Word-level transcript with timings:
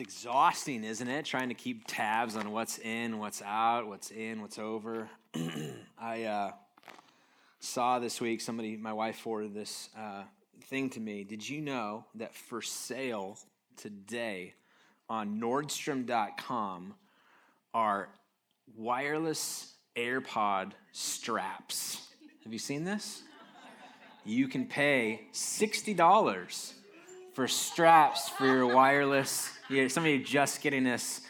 exhausting, 0.00 0.82
isn't 0.82 1.06
it? 1.06 1.24
Trying 1.24 1.50
to 1.50 1.54
keep 1.54 1.84
tabs 1.86 2.34
on 2.34 2.50
what's 2.50 2.78
in, 2.78 3.18
what's 3.18 3.42
out, 3.42 3.86
what's 3.86 4.10
in, 4.10 4.40
what's 4.40 4.58
over. 4.58 5.08
I 6.00 6.24
uh, 6.24 6.52
saw 7.60 7.98
this 7.98 8.20
week 8.20 8.40
somebody, 8.40 8.76
my 8.76 8.92
wife 8.92 9.16
forwarded 9.16 9.54
this 9.54 9.90
uh, 9.96 10.22
thing 10.64 10.90
to 10.90 11.00
me. 11.00 11.24
Did 11.24 11.48
you 11.48 11.60
know 11.60 12.06
that 12.16 12.34
for 12.34 12.62
sale 12.62 13.38
today 13.76 14.54
on 15.08 15.40
Nordstrom.com 15.40 16.94
are 17.72 18.08
wireless 18.76 19.74
AirPod 19.96 20.72
straps? 20.92 22.08
Have 22.44 22.52
you 22.52 22.58
seen 22.58 22.84
this? 22.84 23.22
You 24.24 24.48
can 24.48 24.66
pay 24.66 25.28
$60 25.32 26.72
for 27.34 27.48
straps 27.48 28.28
for 28.28 28.46
your 28.46 28.66
wireless. 28.66 29.50
Yeah, 29.70 29.86
some 29.86 30.02
of 30.02 30.10
you 30.10 30.18
just 30.18 30.62
getting 30.62 30.82
this. 30.82 31.20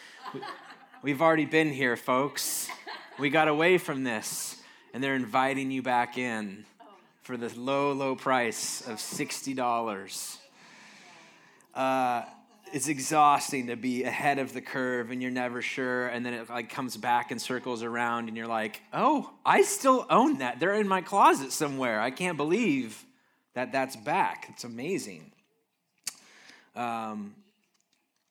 We've 1.02 1.20
already 1.20 1.44
been 1.44 1.70
here, 1.70 1.94
folks. 1.94 2.68
We 3.18 3.28
got 3.28 3.48
away 3.48 3.76
from 3.76 4.02
this, 4.02 4.56
and 4.94 5.04
they're 5.04 5.14
inviting 5.14 5.70
you 5.70 5.82
back 5.82 6.16
in 6.16 6.64
for 7.20 7.36
the 7.36 7.50
low, 7.60 7.92
low 7.92 8.16
price 8.16 8.80
of 8.88 8.96
$60. 8.96 10.38
Uh, 11.74 12.22
it's 12.72 12.88
exhausting 12.88 13.66
to 13.66 13.76
be 13.76 14.04
ahead 14.04 14.38
of 14.38 14.54
the 14.54 14.62
curve 14.62 15.10
and 15.10 15.20
you're 15.20 15.30
never 15.30 15.60
sure 15.60 16.06
and 16.06 16.24
then 16.24 16.32
it 16.32 16.48
like 16.48 16.70
comes 16.70 16.96
back 16.96 17.30
and 17.32 17.42
circles 17.42 17.82
around 17.82 18.28
and 18.28 18.36
you're 18.36 18.46
like 18.46 18.80
oh 18.92 19.28
i 19.44 19.62
still 19.62 20.06
own 20.08 20.38
that 20.38 20.60
they're 20.60 20.74
in 20.74 20.86
my 20.86 21.00
closet 21.00 21.50
somewhere 21.50 22.00
i 22.00 22.12
can't 22.12 22.36
believe 22.36 23.04
that 23.54 23.72
that's 23.72 23.96
back 23.96 24.46
it's 24.50 24.62
amazing 24.62 25.32
um, 26.76 27.34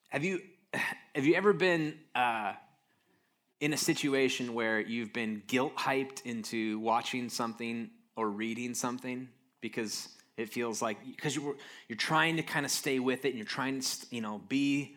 have 0.09 0.23
you 0.23 0.41
have 1.15 1.25
you 1.25 1.35
ever 1.35 1.53
been 1.53 1.95
uh, 2.13 2.53
in 3.59 3.73
a 3.73 3.77
situation 3.77 4.53
where 4.53 4.79
you've 4.79 5.13
been 5.13 5.41
guilt 5.47 5.75
hyped 5.75 6.25
into 6.25 6.79
watching 6.79 7.29
something 7.29 7.89
or 8.15 8.29
reading 8.29 8.73
something? 8.73 9.29
Because 9.61 10.09
it 10.37 10.49
feels 10.49 10.81
like 10.81 10.97
because 11.05 11.35
you're 11.35 11.55
you're 11.87 11.97
trying 11.97 12.37
to 12.37 12.43
kind 12.43 12.65
of 12.65 12.71
stay 12.71 12.99
with 12.99 13.25
it 13.25 13.29
and 13.29 13.37
you're 13.37 13.45
trying 13.45 13.81
to 13.81 13.87
you 14.11 14.21
know 14.21 14.41
be 14.47 14.95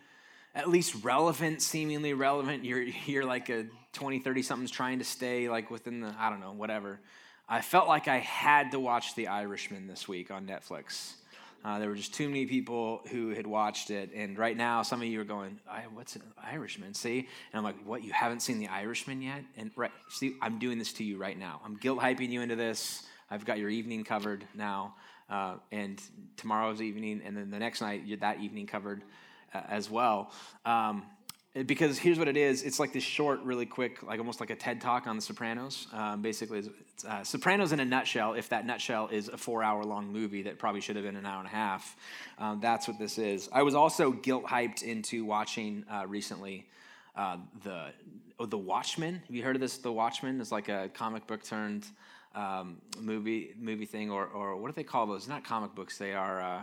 at 0.55 0.69
least 0.69 1.05
relevant 1.05 1.63
seemingly 1.63 2.13
relevant. 2.13 2.65
You're 2.65 2.83
you're 2.83 3.25
like 3.25 3.49
a 3.49 3.67
20 3.93 4.21
30 4.21 4.43
something's 4.43 4.71
trying 4.71 4.99
to 4.99 5.05
stay 5.05 5.49
like 5.49 5.71
within 5.71 6.01
the 6.01 6.15
i 6.19 6.31
don't 6.31 6.41
know 6.41 6.53
whatever. 6.53 7.01
I 7.49 7.61
felt 7.61 7.89
like 7.89 8.09
i 8.09 8.19
had 8.19 8.71
to 8.71 8.81
watch 8.81 9.15
the 9.15 9.29
irishman 9.29 9.87
this 9.87 10.09
week 10.09 10.31
on 10.31 10.47
netflix 10.47 11.15
uh, 11.65 11.79
there 11.79 11.89
were 11.89 11.95
just 11.95 12.15
too 12.15 12.29
many 12.29 12.47
people 12.47 13.03
who 13.11 13.31
had 13.31 13.47
watched 13.47 13.91
it. 13.91 14.11
And 14.15 14.37
right 14.37 14.57
now, 14.57 14.83
some 14.83 15.01
of 15.01 15.07
you 15.07 15.21
are 15.21 15.25
going, 15.25 15.61
What's 15.95 16.17
an 16.17 16.23
Irishman? 16.43 16.95
See? 16.95 17.19
And 17.19 17.27
I'm 17.55 17.63
like, 17.63 17.77
What? 17.85 18.03
You 18.03 18.13
haven't 18.13 18.41
seen 18.41 18.59
The 18.59 18.69
Irishman 18.69 19.23
yet? 19.23 19.45
And 19.57 19.71
right, 19.77 19.93
see, 20.09 20.35
I'm 20.43 20.59
doing 20.59 20.79
this 20.79 20.93
to 20.95 21.05
you 21.05 21.19
right 21.19 21.39
now. 21.39 21.61
I'm 21.65 21.77
guilt 21.77 22.01
hyping 22.01 22.31
you 22.31 22.41
into 22.41 22.57
this. 22.57 23.05
I've 23.31 23.45
got 23.45 23.59
your 23.59 23.71
evening 23.71 24.05
covered 24.05 24.45
now. 24.55 24.95
Uh, 25.31 25.55
and 25.71 26.03
tomorrow's 26.37 26.83
evening, 26.83 27.23
and 27.25 27.37
then 27.37 27.51
the 27.51 27.59
next 27.59 27.81
night, 27.81 28.03
that 28.21 28.41
evening 28.41 28.67
covered 28.67 29.03
uh, 29.55 29.63
as 29.69 29.89
well. 29.89 30.31
Um, 30.67 31.05
because 31.67 31.99
here's 31.99 32.19
what 32.19 32.29
it 32.29 32.37
is 32.37 32.63
it's 32.63 32.81
like 32.81 32.93
this 32.93 33.03
short 33.03 33.41
really 33.43 33.67
quick 33.67 34.03
like 34.03 34.19
almost 34.19 34.41
like 34.41 34.51
a 34.51 34.57
ted 34.57 34.81
talk 34.81 35.07
on 35.07 35.17
the 35.17 35.23
sopranos. 35.23 35.87
Um, 35.93 36.23
basically 36.23 36.61
it's, 36.61 37.05
uh, 37.05 37.23
sopranos 37.23 37.73
in 37.73 37.81
a 37.81 37.85
nutshell 37.85 38.35
if 38.35 38.49
that 38.49 38.67
nutshell 38.67 39.09
is 39.09 39.29
a 39.29 39.37
four 39.37 39.63
hour 39.63 39.85
long 39.85 40.11
movie 40.11 40.43
that 40.43 40.59
probably 40.59 40.81
should 40.81 40.97
have 40.97 41.05
been 41.05 41.17
an 41.17 41.27
hour 41.27 41.39
and 41.39 41.47
a 41.47 41.51
half 41.51 41.97
um, 42.39 42.61
that's 42.61 42.89
what 42.89 42.99
this 42.99 43.19
is. 43.19 43.49
I 43.53 43.63
was 43.63 43.75
also 43.75 44.13
guilt 44.13 44.45
hyped 44.45 44.83
into 44.83 45.25
watching 45.25 45.85
uh, 45.91 46.07
recently 46.07 46.67
uh, 47.17 47.37
the 47.63 47.89
oh, 48.39 48.47
the 48.47 48.59
watchmen. 48.59 49.23
Have 49.27 49.37
you 49.37 49.43
heard 49.43 49.57
of 49.57 49.61
this? 49.61 49.77
The 49.77 49.93
watchmen 49.93 50.41
it's 50.41 50.53
like 50.53 50.69
a 50.69 50.91
comic 50.95 51.27
book 51.27 51.45
turned 51.45 51.87
um, 52.35 52.79
movie 52.99 53.55
movie 53.61 53.85
thing 53.85 54.11
or, 54.11 54.27
or 54.27 54.57
what 54.57 54.69
do 54.69 54.75
they 54.75 54.85
call 54.85 55.07
those? 55.07 55.29
Not 55.29 55.45
comic 55.45 55.75
books 55.75 55.99
they 55.99 56.15
are 56.15 56.41
uh, 56.41 56.63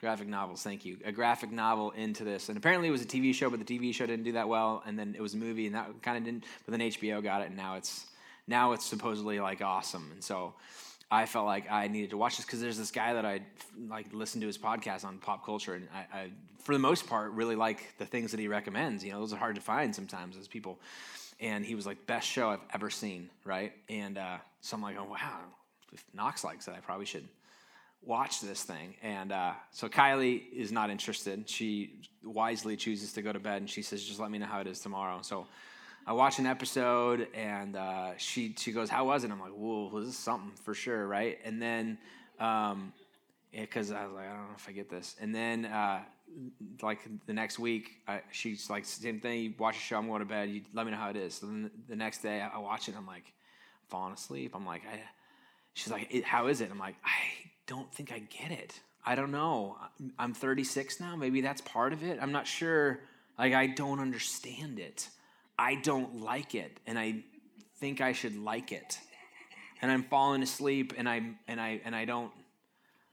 Graphic 0.00 0.28
novels, 0.28 0.62
thank 0.62 0.84
you. 0.84 0.96
A 1.04 1.10
graphic 1.10 1.50
novel 1.50 1.90
into 1.90 2.22
this. 2.22 2.48
And 2.48 2.56
apparently 2.56 2.86
it 2.86 2.92
was 2.92 3.02
a 3.02 3.06
TV 3.06 3.34
show, 3.34 3.50
but 3.50 3.58
the 3.58 3.78
TV 3.78 3.92
show 3.92 4.06
didn't 4.06 4.24
do 4.24 4.32
that 4.32 4.48
well. 4.48 4.80
And 4.86 4.96
then 4.96 5.14
it 5.18 5.20
was 5.20 5.34
a 5.34 5.36
movie, 5.36 5.66
and 5.66 5.74
that 5.74 6.02
kind 6.02 6.16
of 6.16 6.24
didn't. 6.24 6.44
But 6.64 6.78
then 6.78 6.88
HBO 6.88 7.22
got 7.22 7.42
it, 7.42 7.48
and 7.48 7.56
now 7.56 7.74
it's 7.74 8.06
now 8.46 8.72
it's 8.72 8.86
supposedly 8.86 9.40
like 9.40 9.60
awesome. 9.60 10.08
And 10.12 10.22
so 10.22 10.54
I 11.10 11.26
felt 11.26 11.46
like 11.46 11.68
I 11.68 11.88
needed 11.88 12.10
to 12.10 12.16
watch 12.16 12.36
this 12.36 12.46
because 12.46 12.60
there's 12.60 12.78
this 12.78 12.92
guy 12.92 13.14
that 13.14 13.26
I 13.26 13.40
like 13.88 14.06
listened 14.12 14.42
to 14.42 14.46
his 14.46 14.56
podcast 14.56 15.04
on 15.04 15.18
pop 15.18 15.44
culture, 15.44 15.74
and 15.74 15.88
I, 15.92 16.18
I, 16.18 16.30
for 16.62 16.74
the 16.74 16.78
most 16.78 17.08
part, 17.08 17.32
really 17.32 17.56
like 17.56 17.98
the 17.98 18.06
things 18.06 18.30
that 18.30 18.38
he 18.38 18.46
recommends. 18.46 19.04
You 19.04 19.12
know, 19.12 19.18
those 19.18 19.32
are 19.32 19.36
hard 19.38 19.56
to 19.56 19.60
find 19.60 19.92
sometimes 19.92 20.36
as 20.36 20.46
people. 20.46 20.78
And 21.40 21.64
he 21.64 21.74
was 21.74 21.86
like, 21.86 22.06
best 22.06 22.26
show 22.26 22.50
I've 22.50 22.60
ever 22.72 22.90
seen, 22.90 23.30
right? 23.44 23.72
And 23.88 24.18
uh, 24.18 24.38
so 24.60 24.76
I'm 24.76 24.82
like, 24.82 24.96
oh 24.98 25.06
wow, 25.10 25.40
if 25.92 26.04
Knox 26.14 26.44
likes 26.44 26.68
it, 26.68 26.74
I 26.76 26.80
probably 26.80 27.06
should 27.06 27.26
watch 28.02 28.40
this 28.40 28.62
thing. 28.62 28.94
And 29.02 29.32
uh, 29.32 29.52
so 29.70 29.88
Kylie 29.88 30.42
is 30.52 30.72
not 30.72 30.90
interested. 30.90 31.48
She 31.48 32.00
wisely 32.22 32.76
chooses 32.76 33.12
to 33.14 33.22
go 33.22 33.32
to 33.32 33.38
bed, 33.38 33.62
and 33.62 33.70
she 33.70 33.82
says, 33.82 34.04
"Just 34.04 34.20
let 34.20 34.30
me 34.30 34.38
know 34.38 34.46
how 34.46 34.60
it 34.60 34.66
is 34.66 34.80
tomorrow." 34.80 35.20
So 35.22 35.46
I 36.06 36.12
watch 36.12 36.38
an 36.38 36.46
episode, 36.46 37.28
and 37.34 37.76
uh, 37.76 38.16
she 38.16 38.54
she 38.58 38.72
goes, 38.72 38.88
"How 38.88 39.06
was 39.06 39.24
it?" 39.24 39.30
I'm 39.30 39.40
like, 39.40 39.52
"Whoa, 39.52 40.00
this 40.00 40.10
is 40.10 40.18
something 40.18 40.52
for 40.64 40.74
sure, 40.74 41.06
right?" 41.06 41.38
And 41.44 41.60
then, 41.60 41.98
um, 42.38 42.92
because 43.52 43.90
I 43.90 44.04
was 44.06 44.14
like, 44.14 44.26
"I 44.26 44.32
don't 44.32 44.48
know 44.48 44.56
if 44.56 44.68
I 44.68 44.72
get 44.72 44.90
this," 44.90 45.16
and 45.20 45.34
then. 45.34 45.66
Uh, 45.66 46.00
like 46.82 47.00
the 47.26 47.32
next 47.32 47.58
week, 47.58 48.02
I, 48.06 48.20
she's 48.30 48.68
like, 48.68 48.84
same 48.84 49.18
thing. 49.18 49.40
You 49.40 49.54
watch 49.58 49.76
a 49.76 49.80
show, 49.80 49.96
I'm 49.96 50.08
going 50.08 50.20
to 50.20 50.26
bed. 50.26 50.50
You 50.50 50.60
let 50.74 50.84
me 50.84 50.92
know 50.92 50.98
how 50.98 51.08
it 51.08 51.16
is. 51.16 51.32
So 51.32 51.46
then 51.46 51.70
the 51.88 51.96
next 51.96 52.18
day, 52.18 52.42
I 52.42 52.58
watch 52.58 52.86
it. 52.86 52.94
I'm 52.98 53.06
like, 53.06 53.32
falling 53.88 54.12
asleep. 54.12 54.52
I'm 54.54 54.66
like, 54.66 54.82
I, 54.86 55.00
she's 55.74 55.90
like, 55.90 56.22
how 56.24 56.46
is 56.48 56.60
it? 56.60 56.70
I'm 56.70 56.78
like, 56.78 56.96
I 57.04 57.48
don't 57.68 57.92
think 57.94 58.10
I 58.10 58.18
get 58.18 58.50
it. 58.50 58.80
I 59.06 59.14
don't 59.14 59.30
know. 59.30 59.76
I'm 60.18 60.34
36 60.34 60.98
now. 60.98 61.14
Maybe 61.14 61.40
that's 61.40 61.60
part 61.60 61.92
of 61.92 62.02
it. 62.02 62.18
I'm 62.20 62.32
not 62.32 62.46
sure. 62.46 62.98
Like, 63.38 63.54
I 63.54 63.68
don't 63.68 64.00
understand 64.00 64.80
it. 64.80 65.08
I 65.56 65.76
don't 65.76 66.20
like 66.20 66.56
it. 66.56 66.80
And 66.86 66.98
I 66.98 67.22
think 67.76 68.00
I 68.00 68.12
should 68.12 68.36
like 68.36 68.72
it. 68.72 68.98
And 69.80 69.92
I'm 69.92 70.02
falling 70.02 70.42
asleep 70.42 70.94
and 70.96 71.08
I 71.08 71.22
and 71.46 71.60
I 71.60 71.80
and 71.84 71.94
I 71.94 72.04
don't 72.04 72.32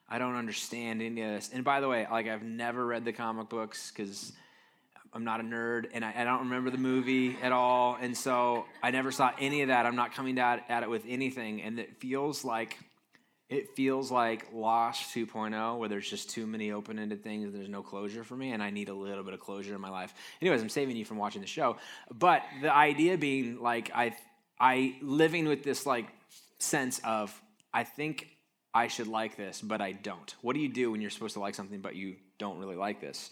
I 0.10 0.18
don't 0.18 0.36
understand 0.36 1.02
any 1.02 1.22
of 1.22 1.30
this. 1.30 1.52
And 1.54 1.64
by 1.64 1.80
the 1.80 1.88
way, 1.88 2.08
like 2.10 2.28
I've 2.28 2.44
never 2.44 2.84
read 2.86 3.06
the 3.06 3.14
comic 3.14 3.50
books 3.50 3.92
because 3.92 4.34
I'm 5.14 5.24
not 5.24 5.40
a 5.40 5.44
nerd 5.44 5.90
and 5.94 6.04
I, 6.04 6.14
I, 6.18 6.24
don't 6.26 6.40
remember 6.40 6.70
the 6.70 6.78
movie 6.78 7.38
at 7.42 7.54
all. 7.54 7.98
And 8.02 8.18
so 8.18 8.66
I 8.84 8.92
never 8.92 9.14
saw 9.14 9.32
any 9.40 9.62
of 9.62 9.70
that. 9.70 9.86
I'm 9.86 9.96
not 9.96 10.14
coming 10.14 10.38
at, 10.40 10.66
at 10.68 10.84
it 10.84 10.90
with 10.90 11.04
anything. 11.08 11.62
And 11.62 11.80
it 11.80 12.02
feels 12.02 12.44
like 12.44 12.78
it 13.50 13.76
feels 13.76 14.12
like 14.12 14.48
Lost 14.52 15.14
2.0, 15.14 15.78
where 15.78 15.88
there's 15.88 16.10
just 16.10 16.30
too 16.30 16.48
many 16.48 16.72
open 16.72 16.98
ended 16.98 17.24
things, 17.24 17.46
and 17.46 17.56
there's 17.56 17.70
no 17.70 17.84
closure 17.84 18.24
for 18.24 18.36
me, 18.36 18.52
and 18.52 18.64
I 18.64 18.72
need 18.72 18.90
a 18.90 18.94
little 18.94 19.24
bit 19.24 19.34
of 19.34 19.40
closure 19.40 19.76
in 19.76 19.82
my 19.82 19.90
life. 19.90 20.14
Anyways, 20.42 20.62
I'm 20.62 20.70
saving 20.70 20.96
you 20.96 21.06
from 21.06 21.18
watching 21.18 21.42
the 21.42 21.48
show. 21.48 21.78
But 22.12 22.44
the 22.62 22.74
idea 22.74 23.18
being 23.18 23.62
like, 23.62 23.92
I, 23.94 24.16
I 24.60 24.96
living 25.02 25.48
with 25.48 25.64
this 25.64 25.86
like 25.86 26.08
sense 26.58 27.00
of, 27.04 27.40
I 27.72 27.84
think 27.84 28.30
I 28.74 28.88
should 28.88 29.08
like 29.08 29.38
this, 29.38 29.62
but 29.62 29.80
I 29.80 29.92
don't. 29.92 30.36
What 30.42 30.56
do 30.56 30.60
you 30.60 30.70
do 30.70 30.92
when 30.92 31.02
you're 31.02 31.12
supposed 31.12 31.36
to 31.36 31.40
like 31.40 31.54
something, 31.54 31.82
but 31.82 31.96
you 31.96 32.16
don't 32.40 32.58
really 32.58 32.76
like 32.76 33.00
this? 33.00 33.30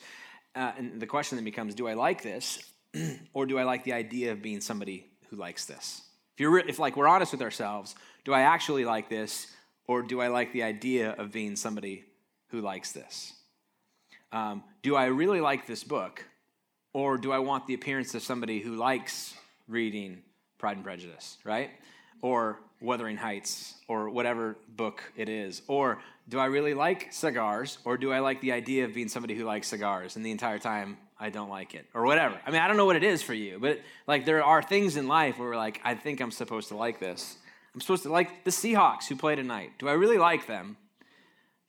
Uh, 0.56 0.74
and 0.78 1.01
the 1.01 1.07
question 1.07 1.38
then 1.38 1.45
becomes, 1.45 1.74
do 1.74 1.88
I 1.88 1.95
like 1.95 2.22
this, 2.22 2.63
or 3.34 3.47
do 3.47 3.57
I 3.57 3.63
like 3.63 3.84
the 3.84 3.94
idea 3.94 4.31
of 4.31 4.44
being 4.44 4.62
somebody 4.62 5.07
who 5.30 5.38
likes 5.38 5.66
this? 5.66 6.03
If 6.35 6.40
you're, 6.40 6.59
if 6.59 6.78
like 6.78 6.95
we're 6.95 7.07
honest 7.07 7.31
with 7.31 7.41
ourselves, 7.41 7.95
do 8.25 8.34
I 8.34 8.41
actually 8.41 8.85
like 8.85 9.09
this? 9.09 9.47
Or 9.88 10.01
do 10.01 10.21
I 10.21 10.27
like 10.27 10.53
the 10.53 10.63
idea 10.63 11.11
of 11.11 11.31
being 11.31 11.55
somebody 11.55 12.05
who 12.49 12.61
likes 12.61 12.91
this? 12.91 13.33
Um, 14.31 14.63
do 14.81 14.95
I 14.95 15.05
really 15.05 15.41
like 15.41 15.67
this 15.67 15.83
book? 15.83 16.25
Or 16.94 17.18
do 17.18 17.31
I 17.31 17.39
want 17.39 17.68
the 17.68 17.74
appearance 17.74 18.13
of 18.15 18.21
somebody 18.21 18.59
who 18.59 18.75
likes 18.75 19.33
reading 19.68 20.21
Pride 20.57 20.77
and 20.77 20.85
Prejudice, 20.85 21.38
right? 21.44 21.71
Or 22.21 22.59
Wuthering 22.81 23.18
Heights, 23.18 23.75
or 23.88 24.09
whatever 24.09 24.57
book 24.69 25.03
it 25.15 25.30
is? 25.30 25.62
Or 25.68 26.00
do 26.29 26.39
I 26.39 26.45
really 26.45 26.74
like 26.74 27.12
cigars? 27.12 27.79
Or 27.83 27.97
do 27.97 28.12
I 28.12 28.19
like 28.19 28.41
the 28.41 28.51
idea 28.51 28.86
of 28.86 28.94
being 28.94 29.09
somebody 29.09 29.36
who 29.36 29.44
likes 29.44 29.68
cigars 29.68 30.15
and 30.15 30.25
the 30.25 30.31
entire 30.31 30.59
time 30.59 30.97
I 31.19 31.29
don't 31.29 31.50
like 31.50 31.74
it? 31.75 31.86
Or 31.94 32.03
whatever. 32.03 32.39
I 32.45 32.51
mean, 32.51 32.62
I 32.62 32.68
don't 32.68 32.77
know 32.77 32.86
what 32.86 32.95
it 32.95 33.03
is 33.03 33.21
for 33.21 33.33
you, 33.33 33.57
but 33.59 33.79
like 34.07 34.25
there 34.25 34.44
are 34.44 34.62
things 34.62 34.97
in 34.97 35.07
life 35.07 35.38
where 35.38 35.50
we're 35.50 35.57
like, 35.57 35.81
I 35.83 35.95
think 35.95 36.21
I'm 36.21 36.31
supposed 36.31 36.69
to 36.69 36.75
like 36.75 37.00
this. 37.00 37.38
I'm 37.74 37.81
supposed 37.81 38.04
to 38.04 38.10
like 38.10 38.44
the 38.44 38.52
Seahawks 38.52 39.08
who 39.08 39.16
play 39.16 39.36
tonight. 39.36 39.72
Do 39.80 39.88
I 39.88 39.94
really 39.94 40.18
like 40.18 40.48
them? 40.48 40.78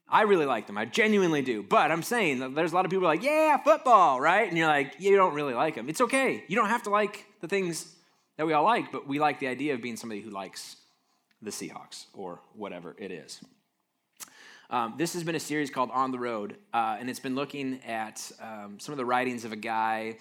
I 0.09 0.23
really 0.23 0.45
like 0.45 0.67
them. 0.67 0.77
I 0.77 0.85
genuinely 0.85 1.43
do. 1.43 1.63
But 1.63 1.91
I'm 1.91 2.03
saying 2.03 2.55
there's 2.55 2.73
a 2.73 2.75
lot 2.75 2.85
of 2.85 2.91
people 2.91 3.07
like, 3.07 3.23
yeah, 3.23 3.57
football, 3.57 4.21
right? 4.21 4.47
And 4.47 4.57
you're 4.57 4.69
like, 4.69 4.95
you 4.99 5.17
don't 5.17 5.35
really 5.35 5.55
like 5.55 5.75
them. 5.77 5.89
It's 5.89 6.03
okay. 6.03 6.45
You 6.47 6.57
don't 6.57 6.69
have 6.69 6.83
to 6.85 6.91
like 6.91 7.25
the 7.41 7.49
things 7.49 7.95
that 8.37 8.47
we 8.47 8.53
all 8.53 8.65
like, 8.65 8.93
but 8.93 9.09
we 9.09 9.19
like 9.19 9.41
the 9.41 9.49
idea 9.49 9.75
of 9.75 9.81
being 9.81 9.97
somebody 9.97 10.21
who 10.21 10.31
likes 10.31 10.77
the 11.41 11.51
Seahawks 11.51 12.07
or 12.13 12.41
whatever 12.55 12.95
it 12.99 13.11
is. 13.11 13.41
Um, 14.71 14.95
this 14.99 15.13
has 15.15 15.23
been 15.23 15.35
a 15.35 15.41
series 15.41 15.71
called 15.71 15.91
On 15.93 16.11
the 16.11 16.19
Road, 16.19 16.57
uh, 16.73 16.97
and 16.99 17.09
it's 17.09 17.21
been 17.21 17.35
looking 17.35 17.81
at 17.87 18.31
um, 18.41 18.79
some 18.81 18.93
of 18.93 18.97
the 18.97 19.05
writings 19.05 19.45
of 19.45 19.53
a 19.53 19.57
guy 19.57 20.17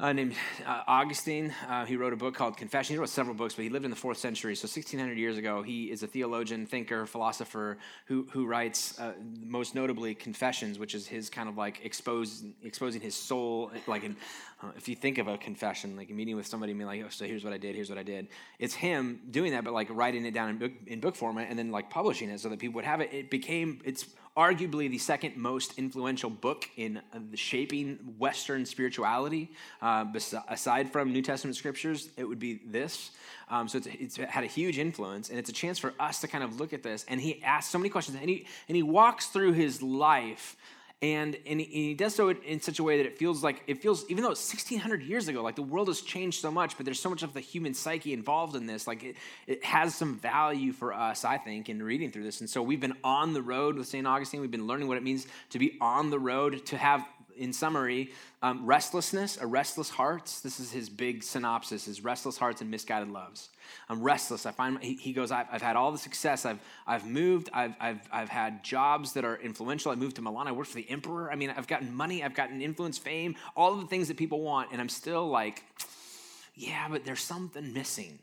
uh, 0.00 0.12
named 0.12 0.34
uh, 0.66 0.82
Augustine. 0.88 1.54
Uh, 1.68 1.84
he 1.84 1.96
wrote 1.96 2.12
a 2.12 2.16
book 2.16 2.34
called 2.34 2.56
Confession. 2.56 2.94
He 2.94 2.98
wrote 2.98 3.08
several 3.08 3.34
books, 3.36 3.54
but 3.54 3.62
he 3.62 3.68
lived 3.68 3.84
in 3.84 3.90
the 3.92 3.96
fourth 3.96 4.18
century, 4.18 4.56
so 4.56 4.66
1600 4.66 5.16
years 5.16 5.38
ago. 5.38 5.62
He 5.62 5.84
is 5.84 6.02
a 6.02 6.08
theologian, 6.08 6.66
thinker, 6.66 7.06
philosopher 7.06 7.78
who, 8.06 8.26
who 8.32 8.44
writes 8.46 8.98
uh, 8.98 9.12
most 9.40 9.74
notably 9.74 10.14
Confessions, 10.14 10.80
which 10.80 10.96
is 10.96 11.06
his 11.06 11.30
kind 11.30 11.48
of 11.48 11.56
like 11.56 11.84
expose, 11.84 12.42
exposing 12.64 13.00
his 13.00 13.14
soul. 13.14 13.70
Like, 13.86 14.02
in, 14.02 14.16
uh, 14.62 14.72
if 14.76 14.88
you 14.88 14.96
think 14.96 15.18
of 15.18 15.28
a 15.28 15.38
confession, 15.38 15.96
like 15.96 16.10
a 16.10 16.12
meeting 16.12 16.34
with 16.34 16.46
somebody 16.46 16.72
and 16.72 16.78
being 16.78 16.88
like, 16.88 17.02
oh, 17.04 17.10
so 17.10 17.24
here's 17.24 17.44
what 17.44 17.52
I 17.52 17.58
did, 17.58 17.76
here's 17.76 17.88
what 17.88 17.98
I 17.98 18.02
did. 18.02 18.28
It's 18.58 18.74
him 18.74 19.20
doing 19.30 19.52
that, 19.52 19.62
but 19.62 19.74
like 19.74 19.88
writing 19.90 20.24
it 20.24 20.34
down 20.34 20.48
in 20.48 20.58
book, 20.58 20.72
in 20.88 20.98
book 20.98 21.14
format 21.14 21.48
and 21.50 21.58
then 21.58 21.70
like 21.70 21.88
publishing 21.88 22.30
it 22.30 22.40
so 22.40 22.48
that 22.48 22.58
people 22.58 22.74
would 22.74 22.84
have 22.84 23.00
it. 23.00 23.12
It 23.12 23.30
became, 23.30 23.80
it's 23.84 24.06
arguably 24.36 24.90
the 24.90 24.98
second 24.98 25.36
most 25.36 25.78
influential 25.78 26.28
book 26.28 26.68
in 26.76 27.00
shaping 27.34 27.96
Western 28.18 28.66
spirituality. 28.66 29.52
Uh, 29.80 30.06
aside 30.48 30.90
from 30.90 31.12
New 31.12 31.22
Testament 31.22 31.56
scriptures, 31.56 32.08
it 32.16 32.24
would 32.24 32.40
be 32.40 32.60
this. 32.66 33.12
Um, 33.48 33.68
so 33.68 33.78
it's, 33.78 33.86
it's, 33.86 34.16
had 34.16 34.42
a 34.42 34.48
huge 34.48 34.78
influence, 34.78 35.28
and 35.30 35.38
it's 35.38 35.50
a 35.50 35.52
chance 35.52 35.78
for 35.78 35.94
us 36.00 36.20
to 36.22 36.28
kind 36.28 36.42
of 36.42 36.58
look 36.58 36.72
at 36.72 36.82
this. 36.82 37.04
And 37.08 37.20
he 37.20 37.42
asks 37.42 37.70
so 37.70 37.78
many 37.78 37.90
questions, 37.90 38.18
and 38.20 38.28
he, 38.28 38.46
and 38.68 38.74
he 38.74 38.82
walks 38.82 39.26
through 39.26 39.52
his 39.52 39.82
life 39.82 40.56
and, 41.02 41.36
and 41.46 41.60
he, 41.60 41.94
does 41.94 42.14
so 42.14 42.30
in 42.30 42.60
such 42.60 42.78
a 42.78 42.82
way 42.82 42.96
that 42.96 43.06
it 43.06 43.18
feels 43.18 43.44
like 43.44 43.62
it 43.66 43.82
feels 43.82 44.04
even 44.08 44.24
though 44.24 44.30
it's 44.30 44.48
1600 44.48 45.02
years 45.02 45.28
ago 45.28 45.42
like 45.42 45.54
the 45.54 45.62
world 45.62 45.88
has 45.88 46.00
changed 46.00 46.40
so 46.40 46.50
much 46.50 46.76
but 46.76 46.84
there's 46.86 47.00
so 47.00 47.10
much 47.10 47.22
of 47.22 47.34
the 47.34 47.40
human 47.40 47.74
psyche 47.74 48.12
involved 48.12 48.56
in 48.56 48.66
this 48.66 48.86
like 48.86 49.04
it, 49.04 49.16
it 49.46 49.62
has 49.64 49.94
some 49.94 50.18
value 50.18 50.72
for 50.72 50.92
us 50.92 51.24
i 51.24 51.36
think 51.36 51.68
in 51.68 51.82
reading 51.82 52.10
through 52.10 52.22
this. 52.22 52.40
And 52.40 52.48
so 52.48 52.62
we've 52.62 52.80
been 52.80 52.96
on 53.02 53.32
the 53.32 53.42
road 53.42 53.76
with 53.76 53.88
st 53.88 54.06
augustine. 54.06 54.40
We've 54.40 54.50
been 54.50 54.66
learning 54.66 54.88
what 54.88 54.96
it 54.96 55.02
means 55.02 55.26
to 55.50 55.58
be 55.58 55.76
on 55.80 56.10
the 56.10 56.18
road 56.18 56.64
to 56.66 56.78
have 56.78 57.04
in 57.36 57.52
summary, 57.52 58.12
um, 58.42 58.66
restlessness, 58.66 59.38
a 59.40 59.46
restless 59.46 59.90
heart. 59.90 60.26
This 60.42 60.60
is 60.60 60.70
his 60.70 60.88
big 60.88 61.22
synopsis: 61.22 61.88
is 61.88 62.02
restless 62.02 62.38
hearts 62.38 62.60
and 62.60 62.70
misguided 62.70 63.10
loves. 63.10 63.50
I'm 63.88 64.02
restless. 64.02 64.46
I 64.46 64.52
find 64.52 64.82
he, 64.82 65.12
goes. 65.12 65.30
I've, 65.30 65.46
I've, 65.50 65.62
had 65.62 65.76
all 65.76 65.92
the 65.92 65.98
success. 65.98 66.44
I've 66.44 66.60
I've 66.86 67.06
moved. 67.06 67.50
I've, 67.52 67.74
I've 67.80 68.00
I've 68.12 68.28
had 68.28 68.64
jobs 68.64 69.12
that 69.14 69.24
are 69.24 69.36
influential. 69.36 69.90
I 69.92 69.94
moved 69.94 70.16
to 70.16 70.22
Milan. 70.22 70.48
I 70.48 70.52
worked 70.52 70.70
for 70.70 70.76
the 70.76 70.90
emperor. 70.90 71.30
I 71.30 71.36
mean, 71.36 71.52
I've 71.56 71.66
gotten 71.66 71.94
money. 71.94 72.22
I've 72.22 72.34
gotten 72.34 72.62
influence, 72.62 72.98
fame, 72.98 73.36
all 73.56 73.72
of 73.72 73.80
the 73.80 73.86
things 73.86 74.08
that 74.08 74.16
people 74.16 74.40
want, 74.40 74.72
and 74.72 74.80
I'm 74.80 74.88
still 74.88 75.28
like, 75.28 75.62
yeah, 76.54 76.88
but 76.88 77.04
there's 77.04 77.22
something 77.22 77.72
missing. 77.72 78.18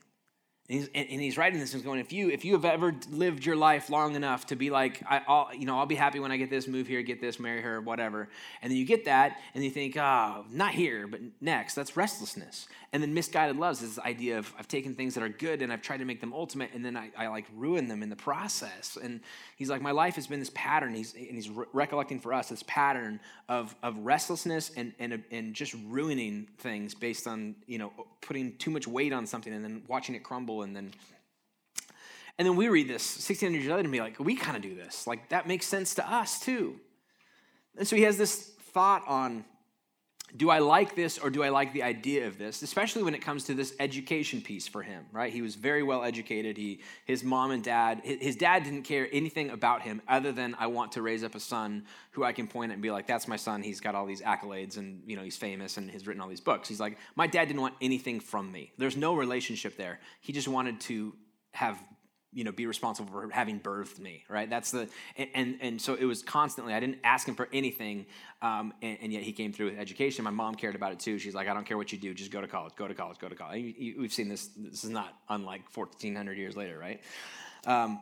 And 0.71 0.79
he's, 0.79 0.89
and 0.95 1.21
he's 1.21 1.38
writing 1.38 1.59
this 1.59 1.73
and 1.73 1.83
going, 1.83 2.00
if 2.00 2.13
you 2.13 2.29
if 2.29 2.45
you 2.45 2.53
have 2.53 2.63
ever 2.63 2.95
lived 3.09 3.45
your 3.45 3.57
life 3.57 3.89
long 3.89 4.15
enough 4.15 4.45
to 4.47 4.56
be 4.56 4.69
like, 4.69 5.03
I, 5.06 5.21
will 5.27 5.50
you 5.53 5.65
know, 5.65 5.77
I'll 5.77 5.85
be 5.85 5.95
happy 5.95 6.21
when 6.21 6.31
I 6.31 6.38
get 6.38 6.50
this, 6.50 6.65
move 6.65 6.88
here, 6.88 7.01
get 7.01 7.19
this, 7.19 7.41
marry 7.41 7.62
her, 7.62 7.81
whatever. 7.81 8.29
And 8.62 8.71
then 8.71 8.77
you 8.77 8.85
get 8.85 9.03
that, 9.03 9.38
and 9.53 9.65
you 9.65 9.69
think, 9.69 9.97
oh, 9.97 10.45
not 10.50 10.71
here, 10.71 11.07
but 11.07 11.19
next. 11.41 11.75
That's 11.75 11.97
restlessness. 11.97 12.69
And 12.94 13.03
then 13.03 13.13
misguided 13.13 13.57
loves 13.57 13.81
is 13.81 13.95
this 13.95 14.06
idea 14.06 14.38
of 14.38 14.53
I've 14.57 14.68
taken 14.69 14.95
things 14.95 15.13
that 15.15 15.23
are 15.23 15.29
good 15.29 15.62
and 15.62 15.73
I've 15.73 15.81
tried 15.81 15.97
to 15.97 16.06
make 16.06 16.21
them 16.21 16.31
ultimate, 16.31 16.69
and 16.73 16.85
then 16.85 16.95
I, 16.95 17.12
I 17.18 17.27
like 17.27 17.47
ruin 17.53 17.89
them 17.89 18.01
in 18.01 18.09
the 18.09 18.15
process. 18.15 18.97
And 19.01 19.19
he's 19.57 19.69
like, 19.69 19.81
my 19.81 19.91
life 19.91 20.15
has 20.15 20.27
been 20.27 20.39
this 20.39 20.51
pattern. 20.53 20.95
He's 20.95 21.13
and 21.13 21.35
he's 21.35 21.50
re- 21.50 21.65
recollecting 21.73 22.19
for 22.21 22.33
us 22.33 22.47
this 22.47 22.63
pattern 22.63 23.19
of 23.50 23.75
of 23.83 23.97
restlessness 23.97 24.71
and 24.77 24.94
and 25.00 25.21
and 25.31 25.53
just 25.53 25.75
ruining 25.88 26.47
things 26.59 26.95
based 26.95 27.27
on 27.27 27.56
you 27.65 27.77
know 27.77 27.91
putting 28.21 28.56
too 28.57 28.71
much 28.71 28.88
weight 28.88 29.12
on 29.12 29.25
something 29.25 29.53
and 29.53 29.63
then 29.63 29.83
watching 29.88 30.15
it 30.15 30.23
crumble 30.23 30.61
and 30.63 30.75
then 30.75 30.92
and 32.38 32.48
then 32.48 32.56
we 32.56 32.69
read 32.69 32.88
this 32.88 33.04
1600 33.18 33.56
years 33.56 33.69
later 33.69 33.81
and 33.81 33.92
be 33.92 34.00
like, 34.00 34.19
we 34.19 34.36
kind 34.36 34.56
of 34.56 34.63
do 34.63 34.74
this. 34.74 35.06
Like 35.06 35.30
that 35.30 35.48
makes 35.48 35.68
sense 35.68 35.94
to 35.96 36.12
us 36.12 36.40
too. 36.40 36.80
And 37.78 37.88
so 37.88 37.96
he 37.96 38.02
has 38.04 38.18
this 38.18 38.52
thought 38.74 39.04
on 39.08 39.46
do 40.36 40.50
I 40.50 40.60
like 40.60 40.95
this 40.95 41.18
or 41.18 41.30
do 41.30 41.44
I 41.44 41.50
like 41.50 41.74
the 41.74 41.83
idea 41.83 42.28
of 42.28 42.38
this? 42.38 42.62
Especially 42.62 43.04
when 43.04 43.13
it 43.13 43.22
comes 43.22 43.44
to 43.45 43.54
this 43.54 43.74
education 43.80 44.42
piece 44.42 44.68
for 44.68 44.81
him, 44.81 45.06
right? 45.12 45.31
He 45.31 45.42
was 45.42 45.56
very 45.56 45.83
well 45.83 46.04
educated. 46.04 46.57
He, 46.57 46.81
his 47.06 47.24
mom 47.24 47.51
and 47.51 47.63
dad, 47.63 48.01
his 48.04 48.36
dad 48.36 48.63
didn't 48.63 48.83
care 48.83 49.07
anything 49.12 49.50
about 49.50 49.81
him 49.81 50.01
other 50.07 50.31
than 50.31 50.56
I 50.60 50.68
want 50.68 50.94
to 50.94 51.01
raise 51.01 51.24
up 51.24 51.36
a 51.36 51.39
son 51.39 51.86
who 52.12 52.24
I 52.24 52.31
can 52.31 52.48
point 52.48 52.72
at 52.72 52.75
and 52.75 52.81
be 52.81 52.92
like, 52.92 53.07
that's 53.07 53.28
my 53.28 53.36
son. 53.36 53.62
He's 53.62 53.80
got 53.80 53.95
all 53.95 54.06
these 54.06 54.22
accolades 54.22 54.78
and 54.78 55.01
you 55.06 55.16
know 55.16 55.24
he's 55.24 55.38
famous 55.38 55.78
and 55.78 55.89
he's 55.89 56.07
written 56.07 56.22
all 56.22 56.30
these 56.30 56.42
books. 56.42 56.68
He's 56.69 56.80
like, 56.80 56.98
my 57.16 57.28
dad 57.28 57.45
didn't 57.45 57.62
want 57.62 57.75
anything 57.81 58.19
from 58.19 58.51
me. 58.51 58.72
There's 58.78 58.98
no 58.98 59.16
relationship 59.16 59.78
there. 59.78 60.00
He 60.22 60.33
just 60.33 60.48
wanted 60.48 60.80
to 60.81 61.13
have 61.51 61.81
you 62.33 62.44
know 62.44 62.51
be 62.51 62.66
responsible 62.66 63.12
for 63.12 63.30
having 63.31 63.60
birthed 63.60 64.00
me 64.00 64.24
right 64.30 64.50
that's 64.50 64.72
the 64.72 64.88
and 65.18 65.30
and, 65.33 65.57
and 65.62 65.81
so 65.81 65.95
it 65.95 66.06
was 66.06 66.22
constantly 66.22 66.74
i 66.74 66.80
didn't 66.80 66.98
ask 67.04 67.28
him 67.28 67.36
for 67.36 67.48
anything 67.51 68.06
um, 68.42 68.74
and, 68.81 68.98
and, 69.04 69.13
yet 69.13 69.22
he 69.22 69.31
came 69.31 69.54
through 69.54 69.69
with 69.69 69.80
education 69.80 70.24
my 70.24 70.31
mom 70.31 70.56
cared 70.56 70.75
about 70.75 70.92
it 70.92 71.00
too 71.00 71.19
she's 71.19 71.36
like 71.36 71.48
i 71.48 71.54
don't 71.54 71.66
care 71.66 71.78
what 71.78 71.92
you 71.92 71.98
do 71.98 72.13
just 72.13 72.31
go 72.31 72.42
to 72.42 72.48
college 72.48 72.74
go 72.75 72.88
to 72.88 72.94
college 72.94 73.18
go 73.19 73.28
to 73.28 73.36
college 73.36 73.62
you, 73.62 73.74
you, 73.78 74.01
we've 74.01 74.13
seen 74.13 74.30
this 74.30 74.50
this 74.57 74.83
is 74.83 74.89
not 74.89 75.13
unlike 75.30 75.62
1400 75.75 76.38
years 76.38 76.56
later 76.56 76.78
right 76.78 77.01
um, 77.66 78.00